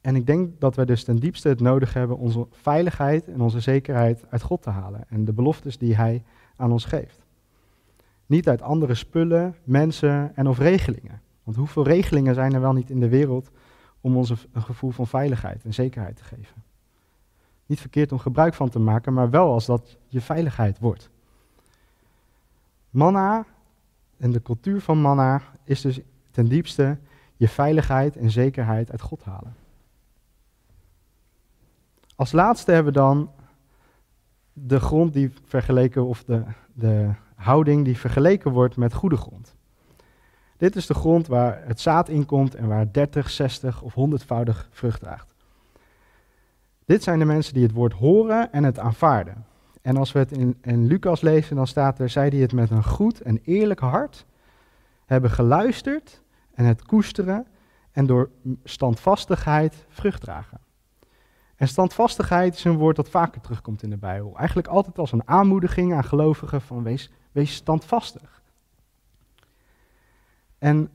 En 0.00 0.16
ik 0.16 0.26
denk 0.26 0.60
dat 0.60 0.76
we 0.76 0.84
dus 0.84 1.04
ten 1.04 1.16
diepste 1.16 1.48
het 1.48 1.60
nodig 1.60 1.92
hebben 1.92 2.18
onze 2.18 2.46
veiligheid 2.50 3.28
en 3.28 3.40
onze 3.40 3.60
zekerheid 3.60 4.24
uit 4.30 4.42
God 4.42 4.62
te 4.62 4.70
halen 4.70 5.04
en 5.08 5.24
de 5.24 5.32
beloftes 5.32 5.78
die 5.78 5.96
Hij 5.96 6.22
aan 6.56 6.72
ons 6.72 6.84
geeft. 6.84 7.24
Niet 8.26 8.48
uit 8.48 8.62
andere 8.62 8.94
spullen, 8.94 9.56
mensen 9.64 10.36
en 10.36 10.48
of 10.48 10.58
regelingen. 10.58 11.20
Want 11.42 11.56
hoeveel 11.56 11.84
regelingen 11.84 12.34
zijn 12.34 12.54
er 12.54 12.60
wel 12.60 12.72
niet 12.72 12.90
in 12.90 13.00
de 13.00 13.08
wereld 13.08 13.50
om 14.00 14.16
ons 14.16 14.30
een 14.30 14.62
gevoel 14.62 14.90
van 14.90 15.06
veiligheid 15.06 15.64
en 15.64 15.74
zekerheid 15.74 16.16
te 16.16 16.24
geven? 16.24 16.62
Niet 17.66 17.80
verkeerd 17.80 18.12
om 18.12 18.18
gebruik 18.18 18.54
van 18.54 18.68
te 18.68 18.78
maken, 18.78 19.12
maar 19.12 19.30
wel 19.30 19.52
als 19.52 19.66
dat 19.66 19.96
je 20.08 20.20
veiligheid 20.20 20.78
wordt. 20.78 21.10
Manna 22.90 23.46
en 24.16 24.32
de 24.32 24.42
cultuur 24.42 24.80
van 24.80 25.00
manna 25.00 25.42
is 25.64 25.80
dus 25.80 26.00
ten 26.30 26.48
diepste 26.48 26.98
je 27.36 27.48
veiligheid 27.48 28.16
en 28.16 28.30
zekerheid 28.30 28.90
uit 28.90 29.00
God 29.00 29.24
halen. 29.24 29.54
Als 32.16 32.32
laatste 32.32 32.72
hebben 32.72 32.92
we 32.92 32.98
dan 32.98 33.30
de 34.52 34.80
grond 34.80 35.12
die 35.12 35.32
vergeleken, 35.44 36.04
of 36.04 36.24
de, 36.24 36.42
de 36.72 37.10
houding 37.34 37.84
die 37.84 37.98
vergeleken 37.98 38.50
wordt 38.50 38.76
met 38.76 38.94
goede 38.94 39.16
grond. 39.16 39.54
Dit 40.56 40.76
is 40.76 40.86
de 40.86 40.94
grond 40.94 41.26
waar 41.26 41.62
het 41.66 41.80
zaad 41.80 42.08
in 42.08 42.26
komt 42.26 42.54
en 42.54 42.66
waar 42.66 42.92
30, 42.92 43.30
60 43.30 43.82
of 43.82 43.94
100voudig 43.94 44.68
vrucht 44.70 45.00
draagt. 45.00 45.34
Dit 46.84 47.02
zijn 47.02 47.18
de 47.18 47.24
mensen 47.24 47.54
die 47.54 47.62
het 47.62 47.72
woord 47.72 47.92
horen 47.92 48.52
en 48.52 48.64
het 48.64 48.78
aanvaarden. 48.78 49.44
En 49.86 49.96
als 49.96 50.12
we 50.12 50.18
het 50.18 50.32
in, 50.32 50.56
in 50.62 50.86
Lucas 50.86 51.20
lezen, 51.20 51.56
dan 51.56 51.66
staat 51.66 51.98
er, 51.98 52.08
zij 52.08 52.30
die 52.30 52.42
het 52.42 52.52
met 52.52 52.70
een 52.70 52.84
goed 52.84 53.20
en 53.20 53.40
eerlijk 53.42 53.80
hart 53.80 54.26
hebben 55.04 55.30
geluisterd 55.30 56.22
en 56.54 56.64
het 56.64 56.82
koesteren 56.82 57.46
en 57.92 58.06
door 58.06 58.30
standvastigheid 58.64 59.84
vrucht 59.88 60.20
dragen. 60.20 60.60
En 61.56 61.68
standvastigheid 61.68 62.54
is 62.54 62.64
een 62.64 62.76
woord 62.76 62.96
dat 62.96 63.08
vaker 63.08 63.40
terugkomt 63.40 63.82
in 63.82 63.90
de 63.90 63.96
Bijbel. 63.96 64.36
Eigenlijk 64.36 64.68
altijd 64.68 64.98
als 64.98 65.12
een 65.12 65.28
aanmoediging 65.28 65.94
aan 65.94 66.04
gelovigen 66.04 66.60
van 66.60 66.82
wees, 66.82 67.10
wees 67.32 67.54
standvastig. 67.54 68.42
En 70.58 70.90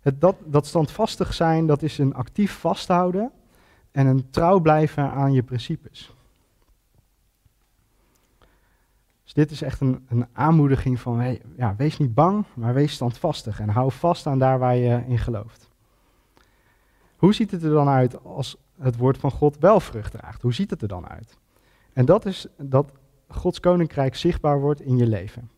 het, 0.00 0.20
dat, 0.20 0.36
dat 0.44 0.66
standvastig 0.66 1.34
zijn, 1.34 1.66
dat 1.66 1.82
is 1.82 1.98
een 1.98 2.14
actief 2.14 2.58
vasthouden 2.58 3.30
en 3.90 4.06
een 4.06 4.30
trouw 4.30 4.60
blijven 4.60 5.10
aan 5.10 5.32
je 5.32 5.42
principes. 5.42 6.14
Dus 9.30 9.44
dit 9.44 9.50
is 9.50 9.62
echt 9.62 9.80
een, 9.80 10.06
een 10.08 10.26
aanmoediging 10.32 11.00
van, 11.00 11.38
ja, 11.56 11.74
wees 11.76 11.98
niet 11.98 12.14
bang, 12.14 12.44
maar 12.54 12.74
wees 12.74 12.92
standvastig 12.92 13.60
en 13.60 13.68
hou 13.68 13.92
vast 13.92 14.26
aan 14.26 14.38
daar 14.38 14.58
waar 14.58 14.76
je 14.76 15.04
in 15.06 15.18
gelooft. 15.18 15.70
Hoe 17.16 17.34
ziet 17.34 17.50
het 17.50 17.62
er 17.62 17.70
dan 17.70 17.88
uit 17.88 18.24
als 18.24 18.56
het 18.78 18.96
woord 18.96 19.18
van 19.18 19.30
God 19.30 19.58
wel 19.58 19.80
vrucht 19.80 20.12
draagt? 20.12 20.42
Hoe 20.42 20.54
ziet 20.54 20.70
het 20.70 20.82
er 20.82 20.88
dan 20.88 21.08
uit? 21.08 21.38
En 21.92 22.04
dat 22.04 22.26
is 22.26 22.46
dat 22.56 22.92
Gods 23.28 23.60
koninkrijk 23.60 24.14
zichtbaar 24.14 24.60
wordt 24.60 24.80
in 24.80 24.96
je 24.96 25.06
leven. 25.06 25.50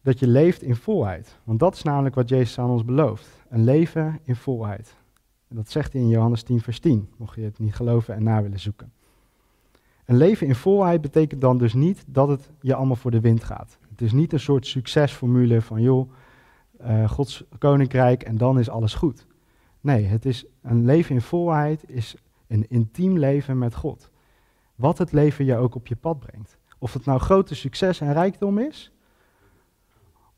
Dat 0.00 0.18
je 0.18 0.26
leeft 0.26 0.62
in 0.62 0.76
volheid. 0.76 1.38
Want 1.44 1.58
dat 1.58 1.74
is 1.74 1.82
namelijk 1.82 2.14
wat 2.14 2.28
Jezus 2.28 2.58
aan 2.58 2.70
ons 2.70 2.84
belooft. 2.84 3.28
Een 3.48 3.64
leven 3.64 4.20
in 4.24 4.36
volheid. 4.36 4.96
En 5.48 5.56
dat 5.56 5.70
zegt 5.70 5.92
hij 5.92 6.02
in 6.02 6.08
Johannes 6.08 6.42
10, 6.42 6.60
vers 6.60 6.78
10, 6.78 7.08
mocht 7.16 7.34
je 7.34 7.42
het 7.42 7.58
niet 7.58 7.74
geloven 7.74 8.14
en 8.14 8.22
na 8.22 8.42
willen 8.42 8.60
zoeken. 8.60 8.92
Een 10.04 10.16
leven 10.16 10.46
in 10.46 10.54
volheid 10.54 11.00
betekent 11.00 11.40
dan 11.40 11.58
dus 11.58 11.74
niet 11.74 12.04
dat 12.06 12.28
het 12.28 12.50
je 12.60 12.74
allemaal 12.74 12.96
voor 12.96 13.10
de 13.10 13.20
wind 13.20 13.44
gaat. 13.44 13.78
Het 13.90 14.00
is 14.00 14.12
niet 14.12 14.32
een 14.32 14.40
soort 14.40 14.66
succesformule 14.66 15.60
van, 15.60 15.82
joh, 15.82 16.12
uh, 16.80 17.10
Gods 17.10 17.44
koninkrijk 17.58 18.22
en 18.22 18.36
dan 18.36 18.58
is 18.58 18.68
alles 18.68 18.94
goed. 18.94 19.26
Nee, 19.80 20.04
het 20.04 20.24
is 20.24 20.44
een 20.62 20.84
leven 20.84 21.14
in 21.14 21.20
volheid, 21.20 21.90
is 21.90 22.14
een 22.46 22.66
intiem 22.68 23.18
leven 23.18 23.58
met 23.58 23.74
God. 23.74 24.10
Wat 24.74 24.98
het 24.98 25.12
leven 25.12 25.44
je 25.44 25.56
ook 25.56 25.74
op 25.74 25.86
je 25.86 25.96
pad 25.96 26.18
brengt. 26.18 26.58
Of 26.78 26.92
het 26.92 27.04
nou 27.04 27.20
grote 27.20 27.54
succes 27.54 28.00
en 28.00 28.12
rijkdom 28.12 28.58
is, 28.58 28.92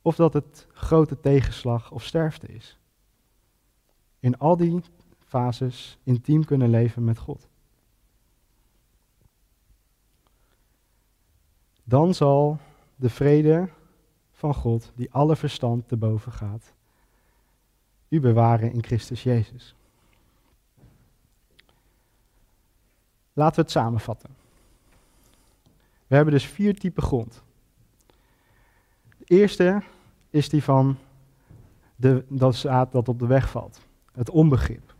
of 0.02 0.16
dat 0.16 0.32
het 0.32 0.66
grote 0.72 1.20
tegenslag 1.20 1.90
of 1.90 2.04
sterfte 2.04 2.46
is. 2.46 2.78
In 4.20 4.38
al 4.38 4.56
die 4.56 4.82
fases 5.24 5.98
intiem 6.02 6.44
kunnen 6.44 6.70
leven 6.70 7.04
met 7.04 7.18
God. 7.18 7.48
Dan 11.84 12.14
zal 12.14 12.58
de 12.96 13.10
vrede 13.10 13.68
van 14.32 14.54
God, 14.54 14.92
die 14.94 15.12
alle 15.12 15.36
verstand 15.36 15.88
te 15.88 15.96
boven 15.96 16.32
gaat, 16.32 16.72
u 18.08 18.20
bewaren 18.20 18.72
in 18.72 18.82
Christus 18.84 19.22
Jezus. 19.22 19.74
Laten 23.32 23.56
we 23.56 23.60
het 23.60 23.70
samenvatten. 23.70 24.30
We 26.06 26.14
hebben 26.14 26.34
dus 26.34 26.46
vier 26.46 26.78
typen 26.78 27.02
grond. 27.02 27.42
De 29.18 29.24
eerste 29.24 29.82
is 30.30 30.48
die 30.48 30.62
van 30.62 30.96
de, 31.96 32.24
dat 32.28 32.54
zaad 32.54 32.92
dat 32.92 33.08
op 33.08 33.18
de 33.18 33.26
weg 33.26 33.50
valt. 33.50 33.80
Het 34.12 34.30
onbegrip. 34.30 34.94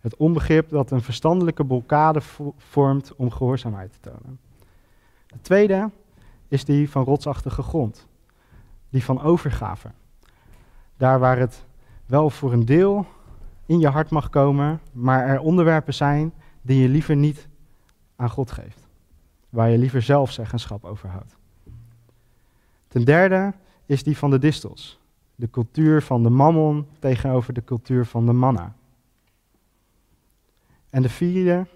Het 0.00 0.16
onbegrip 0.16 0.68
dat 0.68 0.90
een 0.90 1.02
verstandelijke 1.02 1.64
blokkade 1.64 2.20
vormt 2.56 3.14
om 3.16 3.30
gehoorzaamheid 3.30 3.92
te 3.92 4.10
tonen. 4.10 4.38
De 5.26 5.40
tweede 5.40 5.90
is 6.48 6.64
die 6.64 6.90
van 6.90 7.04
rotsachtige 7.04 7.62
grond. 7.62 8.06
Die 8.88 9.04
van 9.04 9.22
overgave. 9.22 9.90
Daar 10.96 11.18
waar 11.18 11.38
het 11.38 11.64
wel 12.06 12.30
voor 12.30 12.52
een 12.52 12.64
deel 12.64 13.06
in 13.66 13.78
je 13.78 13.88
hart 13.88 14.10
mag 14.10 14.30
komen, 14.30 14.80
maar 14.92 15.26
er 15.26 15.40
onderwerpen 15.40 15.94
zijn 15.94 16.32
die 16.62 16.82
je 16.82 16.88
liever 16.88 17.16
niet 17.16 17.48
aan 18.16 18.30
God 18.30 18.50
geeft. 18.50 18.88
Waar 19.50 19.70
je 19.70 19.78
liever 19.78 20.02
zelf 20.02 20.32
zeggenschap 20.32 20.84
over 20.84 21.08
houdt. 21.08 21.36
Ten 22.88 23.04
derde 23.04 23.52
is 23.86 24.02
die 24.02 24.16
van 24.16 24.30
de 24.30 24.38
distels. 24.38 25.00
De 25.34 25.50
cultuur 25.50 26.02
van 26.02 26.22
de 26.22 26.30
mammon 26.30 26.86
tegenover 26.98 27.52
de 27.52 27.64
cultuur 27.64 28.06
van 28.06 28.26
de 28.26 28.32
manna. 28.32 28.74
En 30.90 31.02
de 31.02 31.08
vierde 31.08 31.66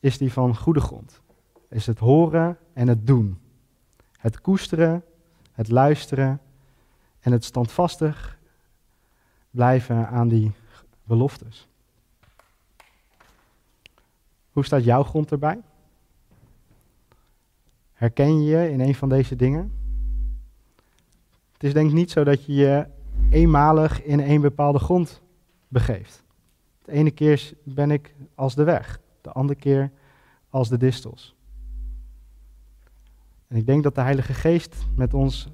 is 0.00 0.18
die 0.18 0.32
van 0.32 0.56
goede 0.56 0.80
grond. 0.80 1.22
Is 1.74 1.86
het 1.86 1.98
horen 1.98 2.58
en 2.72 2.88
het 2.88 3.06
doen. 3.06 3.38
Het 4.18 4.40
koesteren, 4.40 5.04
het 5.52 5.68
luisteren 5.68 6.40
en 7.20 7.32
het 7.32 7.44
standvastig 7.44 8.38
blijven 9.50 10.08
aan 10.08 10.28
die 10.28 10.52
beloftes. 11.04 11.68
Hoe 14.52 14.64
staat 14.64 14.84
jouw 14.84 15.02
grond 15.02 15.30
erbij? 15.30 15.60
Herken 17.92 18.42
je 18.42 18.50
je 18.50 18.70
in 18.70 18.80
een 18.80 18.94
van 18.94 19.08
deze 19.08 19.36
dingen? 19.36 19.72
Het 21.52 21.62
is 21.62 21.72
denk 21.72 21.88
ik 21.88 21.94
niet 21.94 22.10
zo 22.10 22.24
dat 22.24 22.44
je 22.44 22.54
je 22.54 22.86
eenmalig 23.30 24.02
in 24.02 24.20
een 24.20 24.40
bepaalde 24.40 24.78
grond 24.78 25.22
begeeft. 25.68 26.22
De 26.84 26.92
ene 26.92 27.10
keer 27.10 27.52
ben 27.62 27.90
ik 27.90 28.14
als 28.34 28.54
de 28.54 28.64
weg, 28.64 29.00
de 29.20 29.32
andere 29.32 29.58
keer 29.58 29.90
als 30.50 30.68
de 30.68 30.76
distels. 30.76 31.34
En 33.48 33.56
ik 33.56 33.66
denk 33.66 33.82
dat 33.82 33.94
de 33.94 34.00
Heilige 34.00 34.34
Geest 34.34 34.86
met 34.96 35.14
ons 35.14 35.48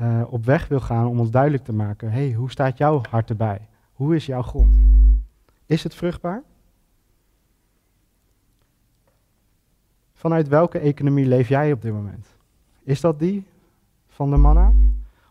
uh, 0.00 0.22
op 0.28 0.44
weg 0.44 0.68
wil 0.68 0.80
gaan 0.80 1.06
om 1.06 1.20
ons 1.20 1.30
duidelijk 1.30 1.64
te 1.64 1.72
maken: 1.72 2.10
hey, 2.10 2.32
hoe 2.32 2.50
staat 2.50 2.78
jouw 2.78 3.00
hart 3.10 3.30
erbij? 3.30 3.68
Hoe 3.92 4.14
is 4.14 4.26
jouw 4.26 4.42
grond? 4.42 4.76
Is 5.66 5.82
het 5.82 5.94
vruchtbaar? 5.94 6.42
Vanuit 10.12 10.48
welke 10.48 10.78
economie 10.78 11.26
leef 11.26 11.48
jij 11.48 11.72
op 11.72 11.82
dit 11.82 11.92
moment? 11.92 12.26
Is 12.82 13.00
dat 13.00 13.18
die 13.18 13.46
van 14.08 14.30
de 14.30 14.36
manna? 14.36 14.72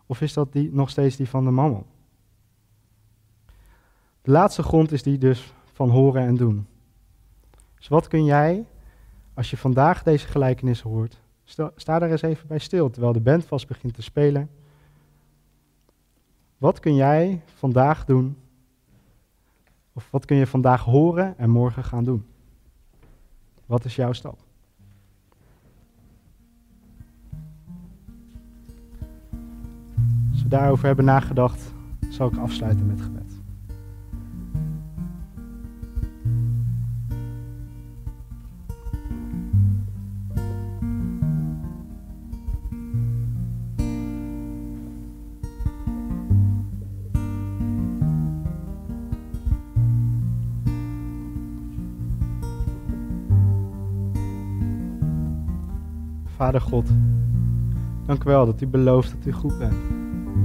Of 0.05 0.21
is 0.21 0.33
dat 0.33 0.53
die, 0.53 0.69
nog 0.73 0.89
steeds 0.89 1.15
die 1.15 1.29
van 1.29 1.43
de 1.43 1.51
mammon? 1.51 1.85
De 4.21 4.31
laatste 4.31 4.63
grond 4.63 4.91
is 4.91 5.03
die 5.03 5.17
dus 5.17 5.53
van 5.73 5.89
horen 5.89 6.21
en 6.21 6.35
doen. 6.35 6.67
Dus 7.77 7.87
wat 7.87 8.07
kun 8.07 8.25
jij, 8.25 8.65
als 9.33 9.49
je 9.49 9.57
vandaag 9.57 10.03
deze 10.03 10.27
gelijkenis 10.27 10.81
hoort, 10.81 11.21
sta 11.75 11.99
daar 11.99 12.11
eens 12.11 12.21
even 12.21 12.47
bij 12.47 12.59
stil 12.59 12.89
terwijl 12.89 13.13
de 13.13 13.19
band 13.19 13.45
vast 13.45 13.67
begint 13.67 13.93
te 13.93 14.01
spelen. 14.01 14.49
Wat 16.57 16.79
kun 16.79 16.95
jij 16.95 17.41
vandaag 17.55 18.05
doen? 18.05 18.37
Of 19.93 20.07
wat 20.11 20.25
kun 20.25 20.37
je 20.37 20.47
vandaag 20.47 20.83
horen 20.83 21.37
en 21.37 21.49
morgen 21.49 21.83
gaan 21.83 22.03
doen? 22.03 22.25
Wat 23.65 23.85
is 23.85 23.95
jouw 23.95 24.13
stap? 24.13 24.37
Als 30.31 30.43
we 30.43 30.47
daarover 30.47 30.85
hebben 30.85 31.05
nagedacht, 31.05 31.73
zal 32.09 32.27
ik 32.27 32.37
afsluiten 32.37 32.85
met 32.85 33.01
gebed. 33.01 33.22
Vader 56.43 56.61
God, 56.61 56.89
dank 58.05 58.23
u 58.23 58.29
wel 58.29 58.45
dat 58.45 58.61
u 58.61 58.67
belooft 58.67 59.15
dat 59.17 59.25
u 59.25 59.31
goed 59.31 59.57
bent. 59.57 59.73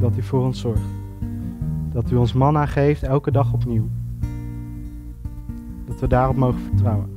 Dat 0.00 0.16
u 0.16 0.22
voor 0.22 0.44
ons 0.44 0.60
zorgt. 0.60 0.82
Dat 1.92 2.10
u 2.10 2.16
ons 2.16 2.32
manna 2.32 2.66
geeft 2.66 3.02
elke 3.02 3.30
dag 3.30 3.52
opnieuw. 3.52 3.88
Dat 5.86 6.00
we 6.00 6.06
daarop 6.06 6.36
mogen 6.36 6.60
vertrouwen. 6.60 7.08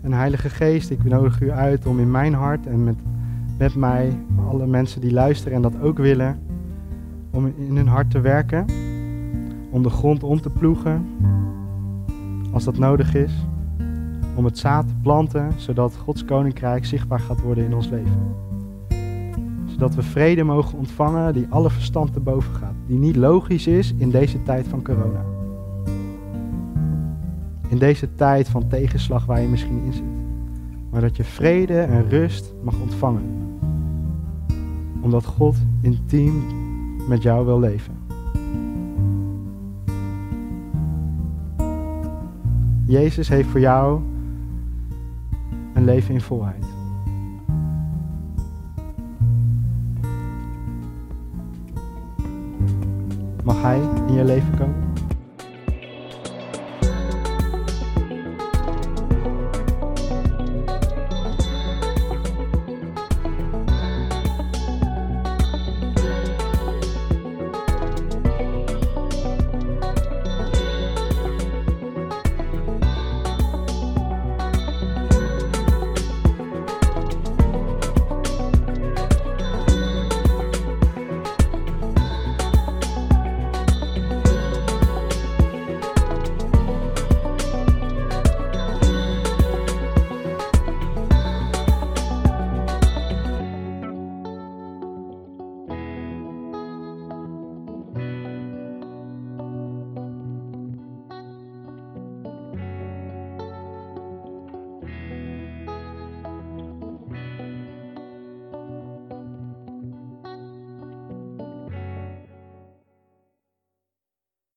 En 0.00 0.12
Heilige 0.12 0.48
Geest, 0.48 0.90
ik 0.90 1.04
nodig 1.04 1.40
u 1.40 1.50
uit 1.50 1.86
om 1.86 1.98
in 1.98 2.10
mijn 2.10 2.34
hart 2.34 2.66
en 2.66 2.84
met, 2.84 2.96
met 3.58 3.74
mij, 3.74 4.12
alle 4.48 4.66
mensen 4.66 5.00
die 5.00 5.12
luisteren 5.12 5.56
en 5.56 5.62
dat 5.62 5.80
ook 5.80 5.98
willen, 5.98 6.38
om 7.30 7.46
in 7.46 7.76
hun 7.76 7.88
hart 7.88 8.10
te 8.10 8.20
werken. 8.20 8.66
Om 9.70 9.82
de 9.82 9.90
grond 9.90 10.22
om 10.22 10.40
te 10.40 10.50
ploegen, 10.50 11.06
als 12.52 12.64
dat 12.64 12.78
nodig 12.78 13.14
is 13.14 13.32
om 14.34 14.44
het 14.44 14.58
zaad 14.58 14.88
te 14.88 14.94
planten, 15.02 15.52
zodat 15.56 15.96
Gods 15.96 16.24
koninkrijk 16.24 16.84
zichtbaar 16.84 17.20
gaat 17.20 17.40
worden 17.40 17.64
in 17.64 17.74
ons 17.74 17.88
leven. 17.88 18.34
Zodat 19.66 19.94
we 19.94 20.02
vrede 20.02 20.44
mogen 20.44 20.78
ontvangen 20.78 21.34
die 21.34 21.46
alle 21.48 21.70
verstand 21.70 22.12
te 22.12 22.20
boven 22.20 22.54
gaat, 22.54 22.74
die 22.86 22.98
niet 22.98 23.16
logisch 23.16 23.66
is 23.66 23.94
in 23.98 24.10
deze 24.10 24.42
tijd 24.42 24.68
van 24.68 24.82
corona. 24.82 25.24
In 27.68 27.78
deze 27.78 28.14
tijd 28.14 28.48
van 28.48 28.68
tegenslag 28.68 29.26
waar 29.26 29.40
je 29.40 29.48
misschien 29.48 29.82
in 29.84 29.92
zit. 29.92 30.04
Maar 30.90 31.00
dat 31.00 31.16
je 31.16 31.24
vrede 31.24 31.80
en 31.80 32.08
rust 32.08 32.54
mag 32.62 32.80
ontvangen. 32.80 33.58
Omdat 35.00 35.24
God 35.24 35.56
intiem 35.80 36.42
met 37.08 37.22
jou 37.22 37.46
wil 37.46 37.60
leven. 37.60 37.94
Jezus 42.84 43.28
heeft 43.28 43.48
voor 43.48 43.60
jou 43.60 44.00
leven 45.84 46.14
in 46.14 46.20
volheid. 46.20 46.64
Mag 53.44 53.62
Hij 53.62 53.80
in 54.06 54.14
je 54.14 54.24
leven 54.24 54.58
komen? 54.58 54.91